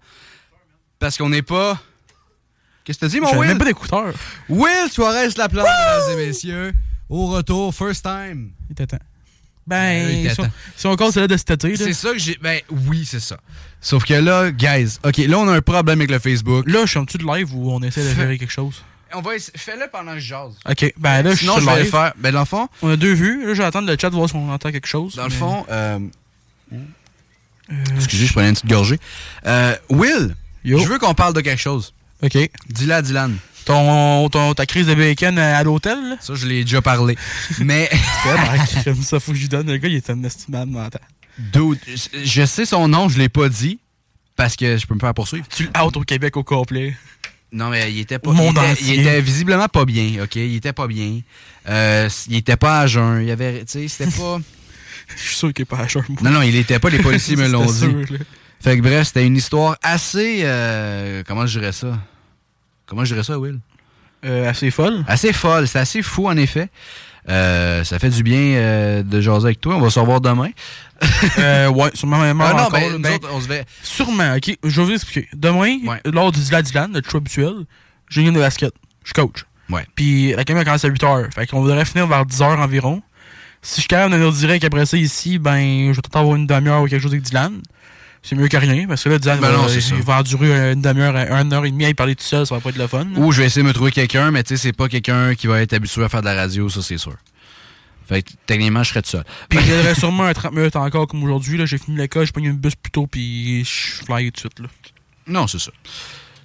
[1.00, 1.80] Parce qu'on n'est pas.
[2.84, 3.48] Qu'est-ce que t'as dit, mon Will?
[3.48, 4.14] même pas d'écouteurs.
[4.50, 6.74] Will Suarez Laplante, mesdames et messieurs.
[7.10, 8.52] Au retour, first time.
[8.70, 9.04] Il était temps.
[9.66, 11.76] Ben, était si on, si on compte celle de là.
[11.78, 12.38] C'est ça que j'ai.
[12.42, 13.38] Ben oui, c'est ça.
[13.82, 16.68] Sauf que là, guys, OK, là, on a un problème avec le Facebook.
[16.68, 18.84] Là, je suis en dessous de live où on essaie de Fais- gérer quelque chose?
[19.14, 20.56] On va essa- Fais-le pendant que je jase.
[20.70, 22.14] OK, ben là, je suis Sinon, je vais le faire.
[22.18, 22.68] Ben, dans le fond.
[22.82, 23.46] On a deux vues.
[23.48, 25.16] Là, je vais attendre le chat voir si on entend quelque chose.
[25.16, 26.00] Dans le fond, euh,
[27.96, 29.00] Excusez, je prenais une petite gorgée.
[29.46, 31.94] Euh, Will, je veux qu'on parle de quelque chose.
[32.24, 32.38] OK.
[32.70, 33.36] Dis-le à Dylan.
[33.66, 36.16] Ton, ton- ta crise de bacon à l'hôtel, là?
[36.22, 37.18] Ça, je l'ai déjà parlé.
[37.60, 37.90] Mais.
[39.02, 39.68] Ça, faut que je lui donne.
[39.72, 41.02] Le gars, il est un estimable mental.
[41.40, 41.80] Dude,
[42.24, 43.80] je- sais son nom, je l'ai pas dit.
[44.36, 45.46] Parce que je peux me faire poursuivre.
[45.50, 46.96] Tu l'out au Québec au complet.
[47.52, 48.32] Non, mais il était pas.
[48.34, 50.36] Il, était, il était visiblement pas bien, OK?
[50.36, 51.22] Il était pas bien.
[51.70, 53.24] Euh, il était pas à jeun.
[53.24, 53.64] Il avait.
[53.66, 54.40] Tu sais, c'était pas.
[55.16, 56.04] Je suis sûr qu'il est pas à jeun.
[56.22, 56.90] Non, non, il était pas.
[56.90, 57.80] Les policiers me l'ont dit.
[57.80, 58.06] sûr.
[58.62, 60.42] Fait que bref, c'était une histoire assez.
[60.44, 62.00] euh, comment je dirais ça?
[62.86, 63.60] Comment je dirais ça, Will?
[64.26, 65.04] Euh, assez folle.
[65.08, 65.68] Assez folle.
[65.68, 66.70] C'est assez fou, en effet.
[67.28, 69.76] Euh, ça fait du bien euh, de jaser avec toi.
[69.76, 70.50] On va se revoir demain.
[71.40, 73.68] Euh, ouais, sûrement même Ah non, encore, ben, là, ben, autres, on se fait.
[73.84, 74.56] Sûrement, ok.
[74.64, 75.28] Je vais vous expliquer.
[75.34, 77.54] Demain, lors du Dylan Dylan, notre show habituel,
[78.10, 78.74] j'ai une de basket.
[79.04, 79.44] Je suis coach.
[79.70, 79.86] Ouais.
[79.96, 81.34] Puis la elle commence à 8h.
[81.34, 83.02] Fait qu'on voudrait finir vers 10h environ.
[83.66, 86.46] Si je suis capable de direct après ça ici, ben, je vais peut-être avoir une
[86.46, 87.62] demi-heure ou quelque chose avec Dylan.
[88.22, 90.82] C'est mieux que rien, parce que là, Dylan Ben va, non, il va endurer une
[90.82, 92.86] demi-heure, une heure et demie à y parler tout seul, ça va pas être le
[92.86, 93.06] fun.
[93.06, 93.20] là.
[93.20, 95.48] Ou je vais essayer de me trouver quelqu'un, mais tu sais, c'est pas quelqu'un qui
[95.48, 97.16] va être habitué à faire de la radio, ça, c'est sûr.
[98.08, 99.24] Fait que techniquement, je serais tout seul.
[99.50, 101.58] Puis j'aurais sûrement un 30 minutes encore comme aujourd'hui.
[101.58, 104.40] Là, j'ai fini l'école, j'ai pris une bus plus tôt, puis je fly tout de
[104.40, 104.60] suite.
[104.60, 104.68] Là.
[105.28, 105.72] Non, c'est ça.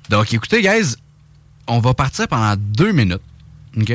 [0.08, 0.96] Donc, écoutez, guys,
[1.66, 3.20] on va partir pendant deux minutes.
[3.78, 3.92] OK?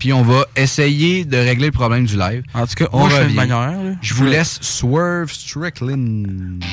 [0.00, 2.42] Puis on va essayer de régler le problème du live.
[2.54, 3.34] En tout cas, on moi, revient.
[3.34, 3.92] manière, là.
[4.00, 6.64] Je vous laisse Swerve Strickland.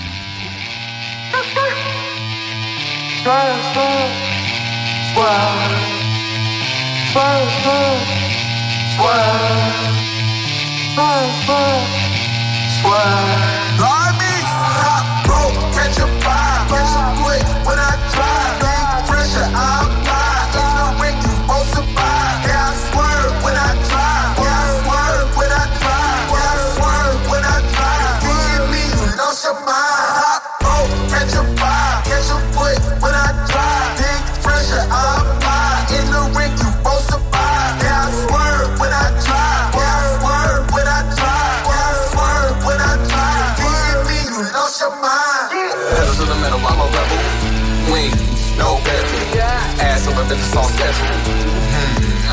[15.77, 17.26] Catch a vibe, catch a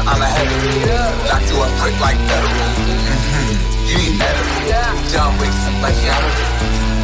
[0.06, 0.84] I'm a heavy.
[1.28, 2.28] Knock you a quick like that.
[2.28, 3.04] federal.
[3.32, 4.54] Hmm, you need medical.
[5.08, 6.30] John Wick, like Keanu.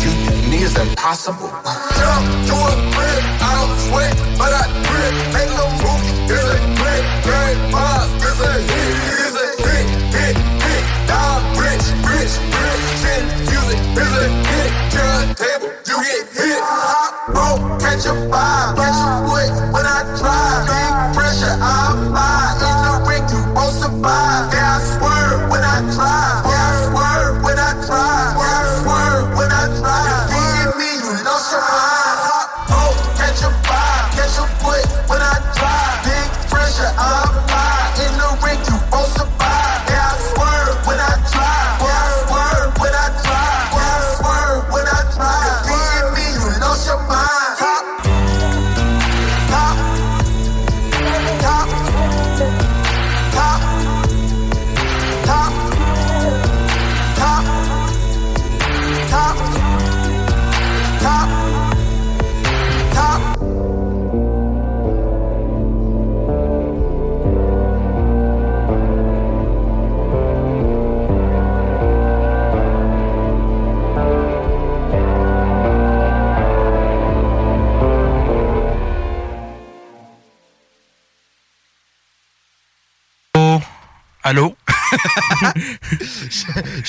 [0.04, 0.10] You
[0.50, 1.48] me is impossible.
[1.48, 5.14] Jump to a grip, I don't sweat, but I grip.
[5.32, 10.36] Make a movie, it's a grip, great boss, it's a hit, it's a hit, hit,
[10.36, 10.84] hit.
[11.08, 14.72] Dog rich, rich, rich, chin, music, it's a hit.
[14.92, 16.60] Turn table, you get hit.
[16.60, 19.29] Hot rope, catch a vibe, catch a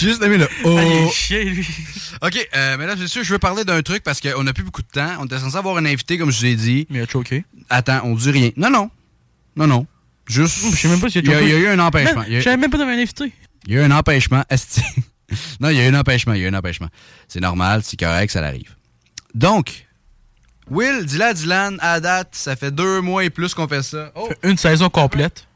[0.02, 0.78] J'ai juste aimé le oh.
[0.78, 1.68] Allez, chier, lui.
[2.24, 4.82] OK, euh, mesdames et messieurs, je veux parler d'un truc parce qu'on n'a plus beaucoup
[4.82, 5.12] de temps.
[5.20, 6.88] On était censé avoir un invité, comme je vous ai dit.
[6.90, 7.46] Mais il a choqué.
[7.70, 8.50] Attends, on dit rien.
[8.58, 8.90] Non, non.
[9.56, 9.86] Non, non.
[10.26, 10.72] Juste.
[10.72, 12.24] Je sais même pas s'il il y, a, il y a eu un empêchement.
[12.28, 13.32] Il Je savais même pas d'avoir un invité.
[13.68, 14.44] il y a eu un empêchement.
[15.62, 16.90] Non, il y a un empêchement, il y a un empêchement.
[17.30, 18.76] C'est normal, c'est correct, ça l'arrive.
[19.34, 19.88] Donc,
[20.70, 24.12] Will, dis-la à Dylan, à date, ça fait deux mois et plus qu'on fait ça.
[24.16, 25.48] Oh, Une saison complète.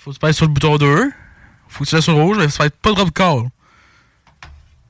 [0.00, 1.10] Faut que tu sur le bouton 2.
[1.68, 3.42] Faut que tu laisses sur le rouge, mais ça va être pas de drop call.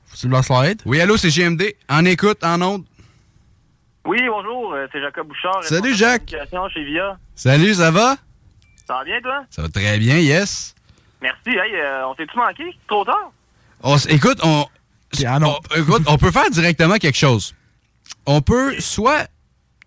[0.05, 0.81] Faut que tu le slide.
[0.85, 1.75] Oui, allô, c'est GMD.
[1.89, 2.85] En écoute, en onde.
[4.05, 5.63] Oui, bonjour, euh, c'est Jacob Bouchard.
[5.65, 6.25] Salut, Jacques.
[6.27, 7.17] communication chez VIA.
[7.35, 8.15] Salut, ça va?
[8.87, 9.43] Ça va bien, toi?
[9.49, 10.73] Ça va très bien, yes.
[11.21, 11.49] Merci.
[11.49, 12.63] Hey, euh, on s'est-tu manqué?
[12.87, 13.31] Trop tard?
[13.83, 14.65] On écoute, on,
[15.25, 17.53] on- écoute, on peut faire directement quelque chose.
[18.25, 19.27] On peut soit.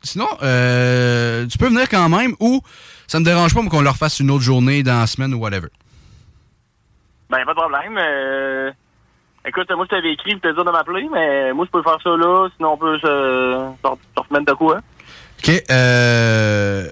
[0.03, 2.61] Sinon, euh, tu peux venir quand même ou
[3.07, 5.39] ça me dérange pas mais qu'on leur fasse une autre journée dans la semaine ou
[5.39, 5.69] whatever.
[7.31, 7.97] Ben, pas de problème.
[7.99, 8.71] euh,
[9.47, 12.49] Écoute, moi, je t'avais écrit dire de m'appeler, mais moi, je peux faire ça là.
[12.57, 14.81] Sinon, on peut se, se, remettre de quoi?
[15.39, 15.63] OK.
[15.71, 16.89] Euh.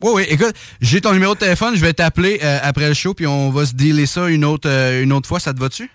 [0.00, 3.14] Oui, oui, écoute, j'ai ton numéro de téléphone, je vais t'appeler euh, après le show,
[3.14, 5.38] puis on va se dealer ça une autre, euh, une autre fois.
[5.40, 5.90] Ça te va-tu?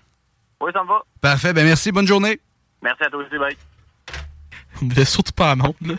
[0.61, 1.03] Oui, ça me va.
[1.21, 2.39] Parfait, ben merci, bonne journée.
[2.81, 3.55] Merci à toi aussi, bye.
[4.81, 5.95] On ne devait surtout pas en onde, là.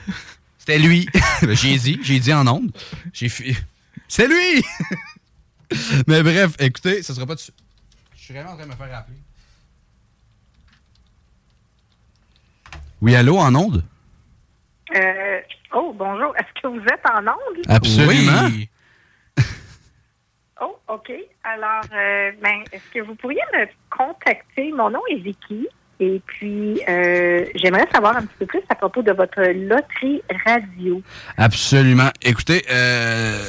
[0.69, 1.09] C'était lui.
[1.41, 2.71] Ben, j'ai dit, j'ai dit en onde.
[3.15, 3.55] J'ai fait.
[4.09, 4.63] C'est lui!
[6.07, 7.41] Mais bref, écoutez, ça sera pas de.
[7.41, 9.17] Je suis vraiment en train de me faire rappeler.
[13.01, 13.83] Oui, allô, en onde?
[14.95, 15.41] Euh,
[15.73, 16.37] oh, bonjour.
[16.37, 17.65] Est-ce que vous êtes en onde?
[17.69, 18.47] Absolument.
[18.47, 18.69] Oui.
[20.61, 21.13] Oh, OK.
[21.45, 23.67] Alors, euh, ben, est-ce que vous pourriez me
[23.97, 24.73] contacter?
[24.73, 25.69] Mon nom est Vicky.
[26.01, 31.03] Et puis, euh, j'aimerais savoir un petit peu plus à propos de votre loterie radio.
[31.37, 32.11] Absolument.
[32.23, 33.43] Écoutez, euh,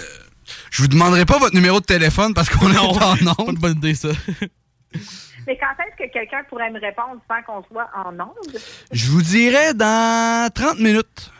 [0.71, 3.35] je vous demanderai pas votre numéro de téléphone parce qu'on est en onde.
[3.37, 4.09] Pas de bonne idée, ça.
[5.47, 8.57] Mais quand est-ce que quelqu'un pourrait me répondre sans qu'on soit en onde?
[8.91, 11.31] Je vous dirai dans 30 minutes.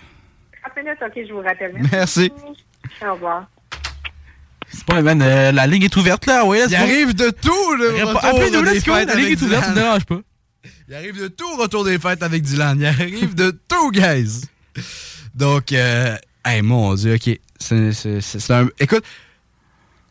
[0.64, 1.74] 30 minutes, OK, je vous rappelle.
[1.92, 2.32] Merci.
[3.06, 3.48] Au revoir.
[4.72, 6.64] C'est pas, man, euh, la ligne est ouverte, là, ouais.
[6.70, 9.84] Il arrive de tout, retour Appelez-nous, la ligne est ouverte, ça me Dylan.
[9.84, 10.20] dérange pas.
[10.90, 12.80] Il arrive de tout au retour des fêtes avec Dylan.
[12.80, 14.42] Il arrive de tout, guys.
[15.36, 17.40] Donc, euh, hey, mon Dieu, OK.
[17.60, 18.68] C'est un...
[18.80, 19.04] Écoute,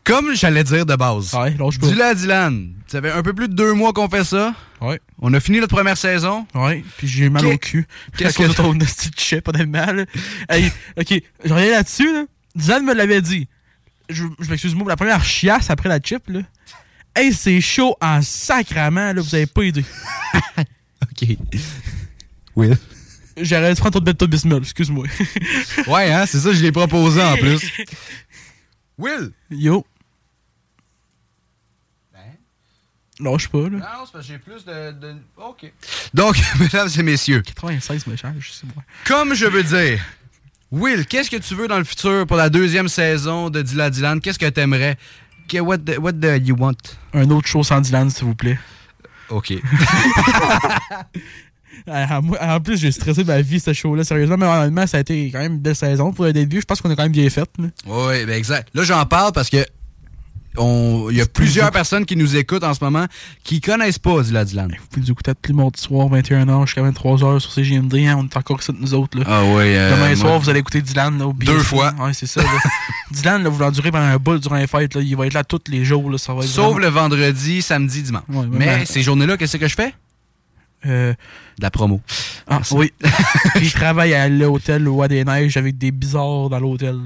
[0.05, 1.35] comme j'allais dire de base,
[1.81, 2.71] dis-le à Dylan.
[2.87, 4.55] Ça fait un peu plus de deux mois qu'on fait ça.
[4.79, 5.01] Ouais.
[5.17, 6.47] On a fini notre première saison.
[6.55, 7.85] Ouais, puis j'ai mal au cul.
[8.17, 10.05] qu'est-ce que ton petit chip, honnêtement.
[10.47, 12.23] Hey, ok, je reviens là-dessus, là.
[12.55, 13.49] Dylan me l'avait dit.
[14.07, 16.39] Je, je m'excuse-moi, la première chiasse après la chip, là.
[17.15, 19.85] Hey, c'est chaud en sacrament, là, vous avez pas idée.
[21.03, 21.37] OK.
[22.55, 22.69] Oui.
[23.37, 25.05] J'aurais dû prendre ton Beto Bismol, excuse-moi.
[25.87, 27.61] Ouais, hein, c'est ça, je l'ai proposé en plus.
[28.97, 29.31] Will!
[29.49, 29.85] Yo.
[33.21, 33.69] Lâche pas, là.
[33.69, 35.71] Non, c'est parce que j'ai plus de, OK.
[36.13, 37.41] Donc, mesdames et messieurs.
[37.41, 38.83] 96 me charge, je sais moi.
[39.05, 40.01] Comme je veux dire,
[40.71, 44.21] Will, qu'est-ce que tu veux dans le futur pour la deuxième saison de Dylan Dylan?
[44.21, 44.97] Qu'est-ce que t'aimerais?
[45.55, 46.75] What, the- what do you want?
[47.13, 48.57] Un autre show sans Dylan, s'il vous plaît.
[49.29, 49.53] OK.
[51.87, 54.37] Ah, moi, en plus, j'ai stressé ma vie, ce show-là, sérieusement.
[54.37, 56.59] Mais honnêtement, ça a été quand même une belle saison pour le début.
[56.59, 57.49] Je pense qu'on a quand même bien fait.
[57.57, 58.67] Oui, ben exact.
[58.73, 59.65] Là, j'en parle parce que
[61.09, 63.05] il y a plusieurs personnes qui nous écoutent en ce moment
[63.43, 64.67] qui connaissent pas Dylan Dylan.
[64.69, 67.95] Vous pouvez nous écouter tous les mardis soirs, 21h jusqu'à 23h sur CGMD.
[68.07, 69.17] Hein, on est encore ici, nous autres.
[69.17, 69.25] Là.
[69.27, 71.17] Ah euh, Demain moi- soir, vous allez écouter Dylan.
[71.17, 71.93] Là, au Deux fois.
[71.99, 72.41] Ouais, c'est ça.
[72.43, 72.49] là.
[73.11, 74.95] Dylan, là, vous l'endurez pendant un bout durant les fêtes.
[74.95, 75.01] Là.
[75.01, 76.09] Il va être là tous les jours.
[76.09, 76.17] Là.
[76.17, 78.23] Ça va être Sauf vraiment- le vendredi, samedi, dimanche.
[78.29, 79.93] Ouais, Mais ces journées-là, qu'est-ce que je fais?
[80.85, 81.11] Euh,
[81.57, 81.99] De la promo.
[82.47, 82.93] Ah, oui.
[83.55, 86.97] Puis je travaille à l'hôtel au Roi des Neiges avec des bizarres dans l'hôtel.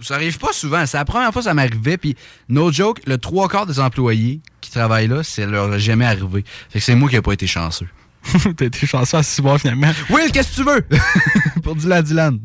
[0.00, 0.84] Ça arrive pas souvent.
[0.86, 1.96] C'est la première fois que ça m'arrivait.
[1.96, 2.16] Puis,
[2.48, 6.44] no joke, le trois quarts des employés qui travaillent là, ça leur jamais arrivé.
[6.70, 7.88] Fait que c'est moi qui n'ai pas été chanceux.
[8.56, 9.92] T'as été chanceux à six mois finalement.
[10.10, 10.84] Will, qu'est-ce que tu veux?
[11.62, 12.40] Pour Dylan Dylan.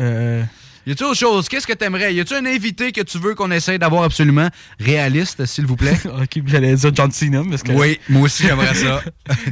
[0.00, 0.44] Euh.
[0.86, 1.48] Y a-tu autre chose?
[1.48, 2.14] Qu'est-ce que t'aimerais?
[2.14, 4.48] Y a-tu un invité que tu veux qu'on essaye d'avoir absolument
[4.78, 5.98] réaliste, s'il vous plaît?
[6.04, 7.42] ok, j'allais dire John Cena.
[7.48, 7.72] Parce que...
[7.72, 9.02] Oui, moi aussi j'aimerais ça.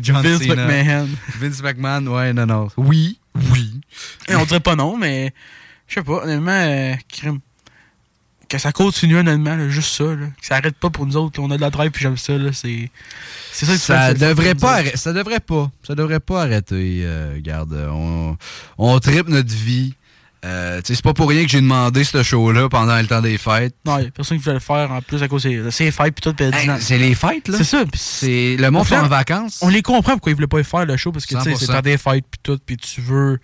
[0.01, 0.67] John Vince Cena.
[0.67, 1.09] McMahon.
[1.41, 2.69] Vince McMahon, ouais, non, non.
[2.77, 3.19] Oui,
[3.53, 3.81] oui.
[4.29, 5.35] Et on dirait pas non, mais
[5.87, 7.41] je sais pas, honnêtement, euh, crime.
[8.49, 10.27] Que ça continue, honnêtement, là, juste ça, là.
[10.41, 11.41] Que ça arrête pas pour nous autres.
[11.41, 12.53] On a de la drive puis j'aime ça, là.
[12.53, 12.91] C'est.
[13.53, 14.97] C'est ça que Ça c'est- devrait pas arrêter.
[14.99, 15.71] Ça devrait pas.
[15.87, 17.01] Ça devrait pas arrêter.
[17.05, 18.37] euh, regarde, on,
[18.77, 19.95] on tripe notre vie.
[20.45, 23.75] Euh, c'est pas pour rien que j'ai demandé ce show-là pendant le temps des fêtes.
[23.87, 25.91] Non, y a personne qui voulait le faire en plus à cause des c'est les
[25.91, 26.43] fêtes puis tout.
[26.43, 27.57] Hey, c'est les fêtes, là?
[27.57, 27.83] C'est ça.
[27.95, 29.61] C'est le monde sont en vacances.
[29.63, 31.57] On les comprend pourquoi ils voulaient pas faire le show parce que tu sais, 100%.
[31.59, 33.41] c'est temps des fêtes puis tout, puis tu veux.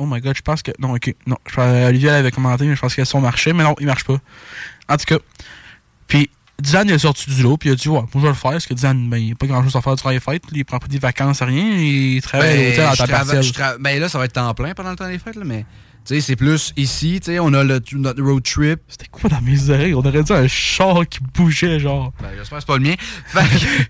[0.00, 0.72] Oh my god, je pense que.
[0.78, 1.14] Non, ok.
[1.26, 3.86] Non, je pense- Olivier avait commenté, mais je pense que son marchait, mais non, il
[3.86, 4.18] marche pas.
[4.88, 5.18] En tout cas.
[6.08, 6.28] Puis,
[6.62, 8.50] il est sorti du lot, puis il a dit, ouais, moi, je vais le faire,
[8.52, 10.42] parce que Dylan, ben, il n'y a pas grand chose à faire durant les fêtes,
[10.52, 13.40] il prend pas des vacances, rien, il travaille à Ben, l'hôtel en je temps partiel.
[13.44, 15.64] tra- ben là, ça va être temps plein pendant le temps des fêtes, là, mais
[16.06, 18.80] Tu sais, c'est plus ici, tu sais, on a le, notre road trip.
[18.88, 19.94] C'était quoi dans mes oreilles?
[19.94, 22.12] On aurait dit un char qui bougeait, genre.
[22.20, 22.94] Ben, j'espère que c'est pas le mien.
[23.26, 23.40] Fait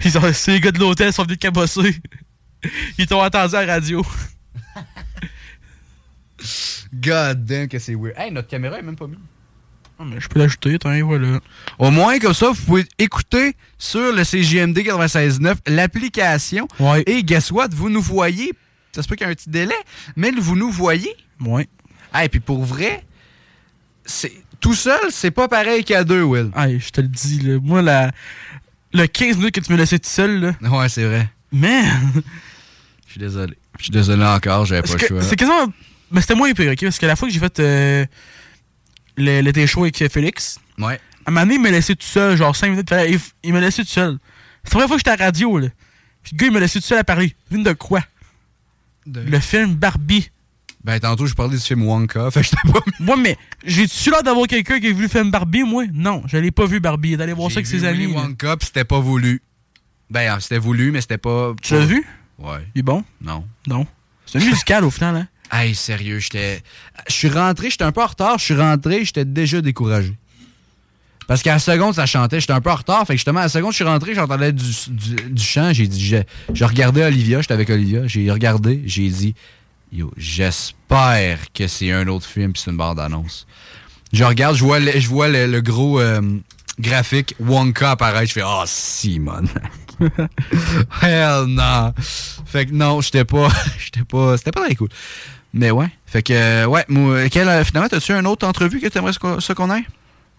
[0.01, 1.97] que- Ils ont, ces gars de l'hôtel sont venus cabosser.
[2.99, 4.05] Ils t'ont entendu à la radio.
[6.93, 8.15] God damn que c'est weird.
[8.17, 9.19] Hey, notre caméra est même pas mise.
[9.99, 11.41] Ah, mais je peux l'ajouter, tiens, voilà.
[11.79, 16.67] Au moins, comme ça, vous pouvez écouter sur le CGMD 96.9 l'application.
[17.07, 17.69] Et guess what?
[17.73, 18.53] Vous nous voyez.
[18.93, 19.75] Ça se peut qu'il y ait un petit délai,
[20.17, 21.15] mais vous nous voyez.
[21.41, 21.69] Ouais.
[22.23, 23.05] Et puis pour vrai,
[24.05, 26.51] c'est tout seul, c'est pas pareil qu'à deux, Will.
[26.57, 27.59] Hey, je te le dis, là.
[27.63, 28.11] Moi, la...
[28.93, 30.71] le 15 minutes que tu me laissais tout seul, là.
[30.71, 31.29] Ouais, c'est vrai.
[31.53, 32.23] Man!
[33.07, 33.55] Je suis désolé.
[33.79, 35.23] Je suis désolé encore, j'avais pas le choix.
[35.23, 35.73] C'est quasiment.
[36.11, 36.81] Mais c'était moins pire, ok?
[36.83, 38.05] Parce que la fois que j'ai fait euh,
[39.17, 41.01] le- l'été chaud avec Félix, ouais.
[41.25, 42.93] à un moment donné, il m'a laissé tout seul, genre 5 minutes.
[43.09, 44.19] Il, il m'a laissé tout seul.
[44.65, 45.69] C'est la première fois que j'étais à la radio, là.
[46.23, 47.35] Puis le gars, il m'a laissé tout seul à parler.
[47.51, 48.01] Vine de quoi?
[49.07, 50.31] Le film Barbie.
[50.85, 52.31] Ben, tantôt, je parlais du film Wonka.
[52.31, 52.81] Fait que j'étais pas.
[53.01, 55.85] Moi, mais j'ai-tu l'air d'avoir quelqu'un qui a vu le film Barbie, moi?
[55.93, 57.17] Non, je l'ai pas vu Barbie.
[57.17, 58.07] D'aller voir ça avec ses amis.
[58.07, 59.43] Wonka, c'était pas voulu.
[60.11, 61.53] Ben, c'était voulu, mais c'était pas.
[61.63, 62.07] Tu l'as vu?
[62.39, 62.67] Ouais.
[62.75, 63.05] Il est bon?
[63.21, 63.45] Non.
[63.67, 63.87] Non.
[64.27, 65.29] C'est un musical au final, hein?
[65.53, 66.63] Hey, sérieux, j'étais.
[67.09, 70.17] Je suis rentré, j'étais un peu en retard, je suis rentré, j'étais déjà découragé.
[71.27, 73.07] Parce qu'à la seconde, ça chantait, j'étais un peu en retard.
[73.07, 74.65] Fait que justement, à la seconde, je suis rentré, j'entendais du,
[75.31, 76.17] du, chant, j'ai dit,
[76.53, 79.35] j'ai regardé Olivia, j'étais avec Olivia, j'ai regardé, j'ai dit,
[79.93, 83.47] yo, j'espère que c'est un autre film puis c'est une bande-annonce.
[84.13, 86.21] Je regarde, je vois le, je vois le gros euh,
[86.81, 89.45] graphique Wonka apparaître, je fais, oh, Simon.
[91.03, 91.93] Hell non.
[92.47, 93.49] Fait que non, j'étais pas,
[93.79, 94.89] j'étais pas, c'était pas très cool.
[95.53, 95.89] Mais ouais.
[96.07, 99.41] Fait que, euh, ouais, moi, quel, euh, finalement, t'as-tu une autre entrevue que t'aimerais ça
[99.41, 99.85] ça qu'on ait?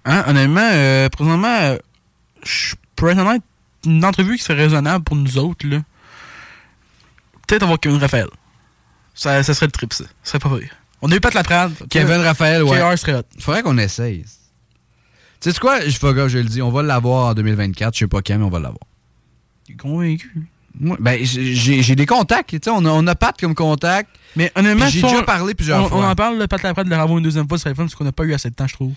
[0.05, 1.77] Hein, honnêtement, euh, présentement, euh,
[2.43, 3.43] je pourrais honnête,
[3.85, 5.79] une entrevue qui serait raisonnable pour nous autres, là.
[7.47, 8.27] Peut-être avoir Kevin Raphaël.
[9.13, 10.05] Ça, ça serait le trip, ça.
[10.23, 10.75] Ça serait pas pire.
[11.01, 11.73] On a eu Pat Laprade.
[11.89, 12.77] Kevin Raphaël, ouais.
[12.77, 13.23] KR serait hot.
[13.39, 14.23] Faudrait qu'on essaye.
[15.41, 15.81] Tu sais quoi?
[15.81, 16.61] Je je le dis.
[16.61, 17.95] On va l'avoir en 2024.
[17.95, 18.79] Je sais pas quand, mais on va l'avoir.
[19.65, 20.47] T'es convaincu?
[20.79, 22.49] Moi, ben, j'ai j'ai des contacts.
[22.49, 24.09] Tu sais, on a, on a Pat comme contact.
[24.35, 25.97] Mais honnêtement, j'ai déjà parlé plusieurs on, fois.
[25.97, 28.05] On en parle, Pat Laprade, de le revoir une deuxième fois, serait fun, parce qu'on
[28.05, 28.93] n'a pas eu assez de temps, je trouve.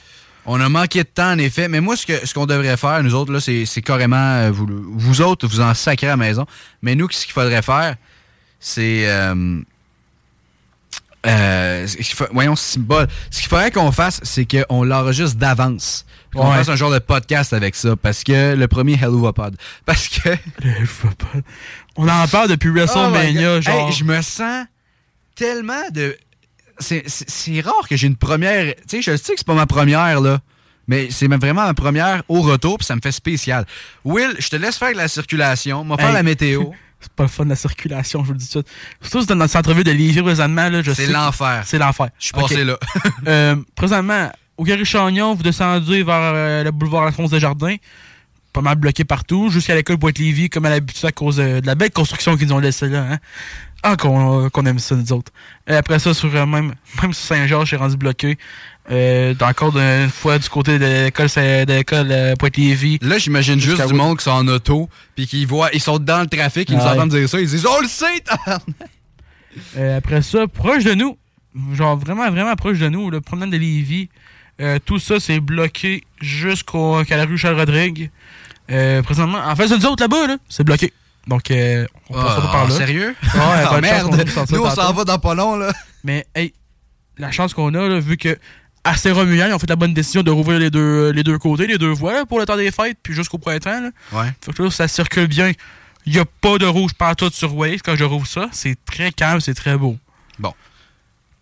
[0.47, 1.69] On a manqué de temps, en effet.
[1.69, 4.17] Mais moi, ce que ce qu'on devrait faire, nous autres, là, c'est c'est carrément.
[4.17, 6.47] euh, vous, vous autres, vous en sacrez à la maison.
[6.83, 7.97] Mais nous, ce qu'il faudrait faire,
[8.61, 9.09] c'est.
[9.09, 9.61] Euh,
[11.27, 11.87] euh,
[12.33, 12.57] voyons.
[12.57, 16.05] Ce qu'il faudrait qu'on fasse, c'est qu'on l'enregistre d'avance.
[16.35, 16.57] Puis Qu'on Ouais.
[16.57, 17.95] fasse un genre de podcast avec ça.
[17.97, 19.57] Parce que le premier Hello Pod.
[19.87, 20.31] Parce que.
[21.97, 23.63] On en parle depuis Oh WrestleMania, God.
[23.63, 23.89] genre.
[23.89, 24.67] Hey, je me sens
[25.35, 26.17] tellement de.
[26.79, 28.75] C'est- C'est c'est rare que j'ai une première.
[28.89, 30.41] Tu sais, je sais que c'est pas ma première, là.
[30.89, 33.65] Mais c'est vraiment ma première au retour, puis ça me fait spécial.
[34.05, 36.15] Will, je te laisse faire de la circulation, on va faire Hey.
[36.15, 36.65] la météo.
[37.01, 38.77] C'est pas le fun, la circulation, je vous le dis tout de suite.
[39.03, 41.63] Surtout si dans notre centre-ville de Lévis, présentement, là, je C'est sais l'enfer.
[41.67, 42.09] C'est l'enfer.
[42.19, 42.79] Je suis passé là.
[43.29, 47.77] Euh, présentement, au Gary Chagnon, vous descendez vers euh, le boulevard Alphonse Desjardins.
[48.53, 51.75] Pas mal bloqué partout, jusqu'à l'école Pointe-Lévis, comme à l'habitude, à cause euh, de la
[51.75, 53.05] belle construction qu'ils ont laissée là.
[53.11, 53.19] Hein.
[53.83, 55.31] Ah, qu'on qu'on aime ça, nous autres.
[55.67, 58.39] Et après ça, sur, euh, même, même sur Saint-Georges, j'ai rendu bloqué.
[58.91, 62.99] Euh, encore une fois du côté de l'école de l'école euh, Pointe-Lévis.
[63.03, 66.21] Là, j'imagine juste du monde qui sont en auto, puis qui voient, ils sont dans
[66.21, 66.91] le trafic, ils nous Ouais.
[66.91, 68.23] entendent dire ça, ils disent On le sait!
[69.77, 71.17] Euh, après ça, proche de nous,
[71.75, 74.09] genre vraiment, vraiment proche de nous, le promenade de Lévis,
[74.61, 78.11] euh, tout ça, c'est bloqué jusqu'au- jusqu'à la rue Charles-Rodrigue.
[78.71, 80.93] Euh, présentement, en fait, c'est nous autres là-bas, là, c'est bloqué.
[81.27, 82.75] Donc, euh, on passe Ah, pas par là.
[82.77, 83.15] sérieux?
[83.23, 84.25] Ouais, Ah, merde.
[84.51, 85.73] Nous, on s'en va dans pas long, là.
[86.03, 86.53] Mais, hey,
[87.19, 88.37] la chance qu'on a, là, vu que
[88.87, 91.67] à Saint-Romuald, ils ont fait la bonne décision de rouvrir les deux, les deux côtés,
[91.67, 93.91] les deux voies, là, pour le temps des fêtes, puis jusqu'au printemps, là.
[94.13, 94.29] Ouais.
[94.45, 95.53] Fait que là, ça circule bien.
[96.05, 98.49] Il n'y a pas de rouge partout sur Waze quand je rouvre ça.
[98.53, 99.97] C'est très calme, c'est très beau.
[100.39, 100.53] Bon.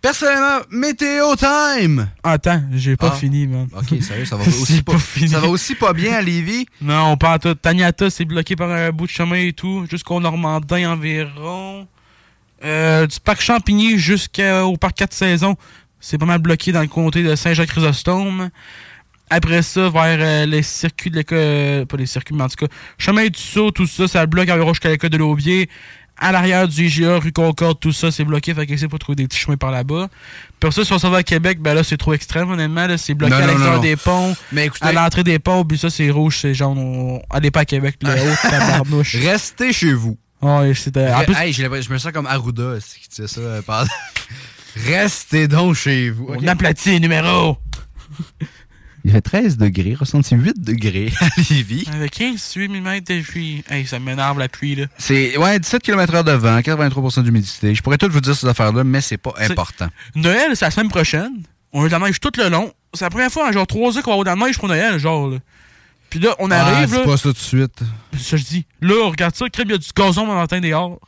[0.02, 2.08] Personnellement, météo time!
[2.24, 3.16] Attends, j'ai pas Ah.
[3.16, 3.68] fini, man.
[3.74, 5.28] Ok, sérieux, ça va aussi pas, pas fini.
[5.28, 6.66] ça va aussi pas bien à Lévis.
[6.80, 7.54] Non, pas en tout.
[7.54, 11.86] Taniata, c'est bloqué par un bout de chemin et tout, jusqu'au Normandin environ.
[12.64, 15.56] Euh, du parc Champigny jusqu'au parc 4 saisons,
[16.00, 18.50] c'est pas mal bloqué dans le comté de Saint-Jacques-Chrysostome.
[19.30, 22.66] Après ça, vers euh, les circuits de l'école, euh, pas les circuits, mais en tout
[22.66, 25.70] cas, chemin du saut, tout ça, ça bloque environ jusqu'à l'école de l'Aubier.
[26.24, 29.16] À l'arrière du IGA, rue Concorde, tout ça, c'est bloqué, fait qu'essaie pas de trouver
[29.16, 30.08] des petits chemins par là-bas.
[30.60, 32.96] Puis ça, si on s'en va à Québec, ben là, c'est trop extrême, honnêtement, là,
[32.96, 34.36] c'est bloqué Non, à l'extérieur des ponts.
[34.52, 36.78] Mais écoutez- à l'entrée des ponts, puis ça, c'est rouge, c'est jaune.
[36.78, 37.22] On...
[37.28, 39.16] Allez pas à Québec, là, haut, tabarnouche.
[39.16, 40.16] Restez chez vous.
[40.40, 41.10] Ouais, c'était.
[41.12, 43.40] En plus, Hey, je me sens comme Arruda, c'est qui disait ça.
[43.40, 43.60] euh,
[44.76, 46.28] Restez donc chez vous.
[46.28, 47.58] on aplatit les numéros.
[49.04, 51.86] Il fait 13 degrés, ressenti 8 degrés à Lévis.
[51.92, 53.64] Avec 15, 8 mm de pluie.
[53.68, 54.86] Hey, ça m'énerve la pluie, là.
[54.96, 57.74] C'est ouais, 17 km/h de vent, 83% d'humidité.
[57.74, 59.88] Je pourrais tout vous dire ces affaires-là, mais c'est pas important.
[60.14, 61.32] Noël, c'est la semaine prochaine.
[61.72, 62.72] On a de la neige tout le long.
[62.94, 64.68] C'est la première fois en genre 3 ans qu'on va avoir de la neige pour
[64.68, 65.38] Noël, genre, là.
[66.10, 67.04] Puis là, on Ah, arrive, dis là.
[67.04, 67.80] pas ça tout de suite.
[68.12, 68.66] C'est ça je dis.
[68.82, 71.00] Là, on regarde ça, crème, il y a du gazon dans matin dehors.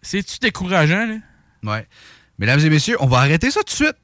[0.00, 1.16] C'est-tu décourageant, là?
[1.74, 1.86] Ouais.
[2.38, 3.96] Mesdames et messieurs, on va arrêter ça tout de suite.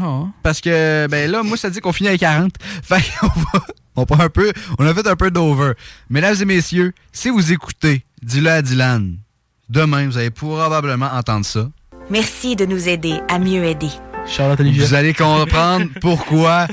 [0.00, 0.26] Ah.
[0.42, 2.52] Parce que, ben là, moi, ça dit qu'on finit à 40.
[2.82, 3.64] Fait qu'on va,
[3.96, 5.72] on prend un peu, on a fait un peu d'over.
[6.08, 9.16] Mesdames et messieurs, si vous écoutez, dis-le à Dylan.
[9.68, 11.68] Demain, vous allez probablement entendre ça.
[12.10, 13.90] Merci de nous aider à mieux aider.
[14.26, 16.68] Charlotte Vous allez comprendre pourquoi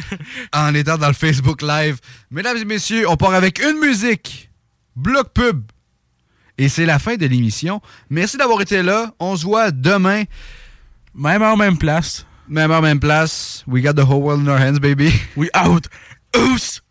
[0.53, 1.99] en étant dans le Facebook Live.
[2.29, 4.49] Mesdames et messieurs, on part avec une musique.
[4.95, 5.63] Bloc pub.
[6.57, 7.81] Et c'est la fin de l'émission.
[8.09, 9.13] Merci d'avoir été là.
[9.19, 10.23] On se voit demain.
[11.13, 12.25] Même heure, même place.
[12.47, 13.63] Même heure, même place.
[13.67, 15.11] We got the whole world in our hands, baby.
[15.35, 15.87] We out.
[16.35, 16.81] Oos.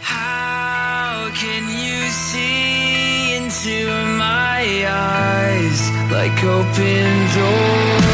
[0.00, 3.86] How can you see into
[4.18, 8.07] my eyes like open doors?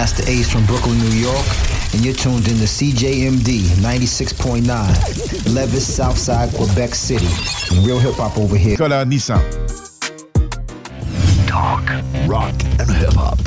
[0.00, 1.44] Master Ace from Brooklyn, New York,
[1.92, 7.28] and you're tuned in to CJMD 96.9, Levis, Southside, Quebec City.
[7.86, 8.78] Real hip hop over here.
[8.78, 9.42] Color Nissan.
[11.46, 11.86] Talk,
[12.26, 13.38] rock, and hip hop.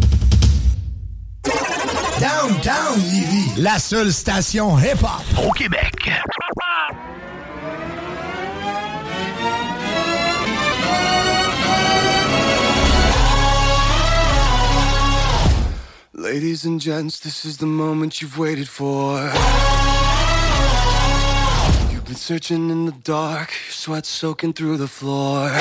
[2.20, 6.12] Downtown Lévis, la seule station hip-hop au Québec.
[16.34, 19.20] Ladies and gents, this is the moment you've waited for.
[21.92, 25.52] You've been searching in the dark, sweat soaking through the floor.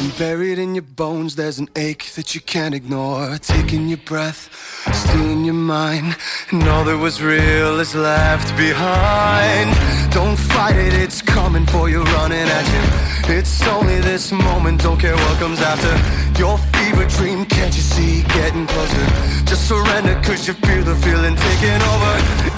[0.00, 3.36] Buried in your bones, there's an ache that you can't ignore.
[3.36, 4.48] Taking your breath,
[4.94, 6.16] stealing your mind,
[6.50, 9.76] and all that was real is left behind.
[10.10, 13.34] Don't fight it, it's coming for you, running at you.
[13.36, 15.92] It's only this moment, don't care what comes after.
[16.38, 19.06] Your fever dream, can't you see, getting closer?
[19.44, 22.49] Just surrender, cause you feel the feeling taking over.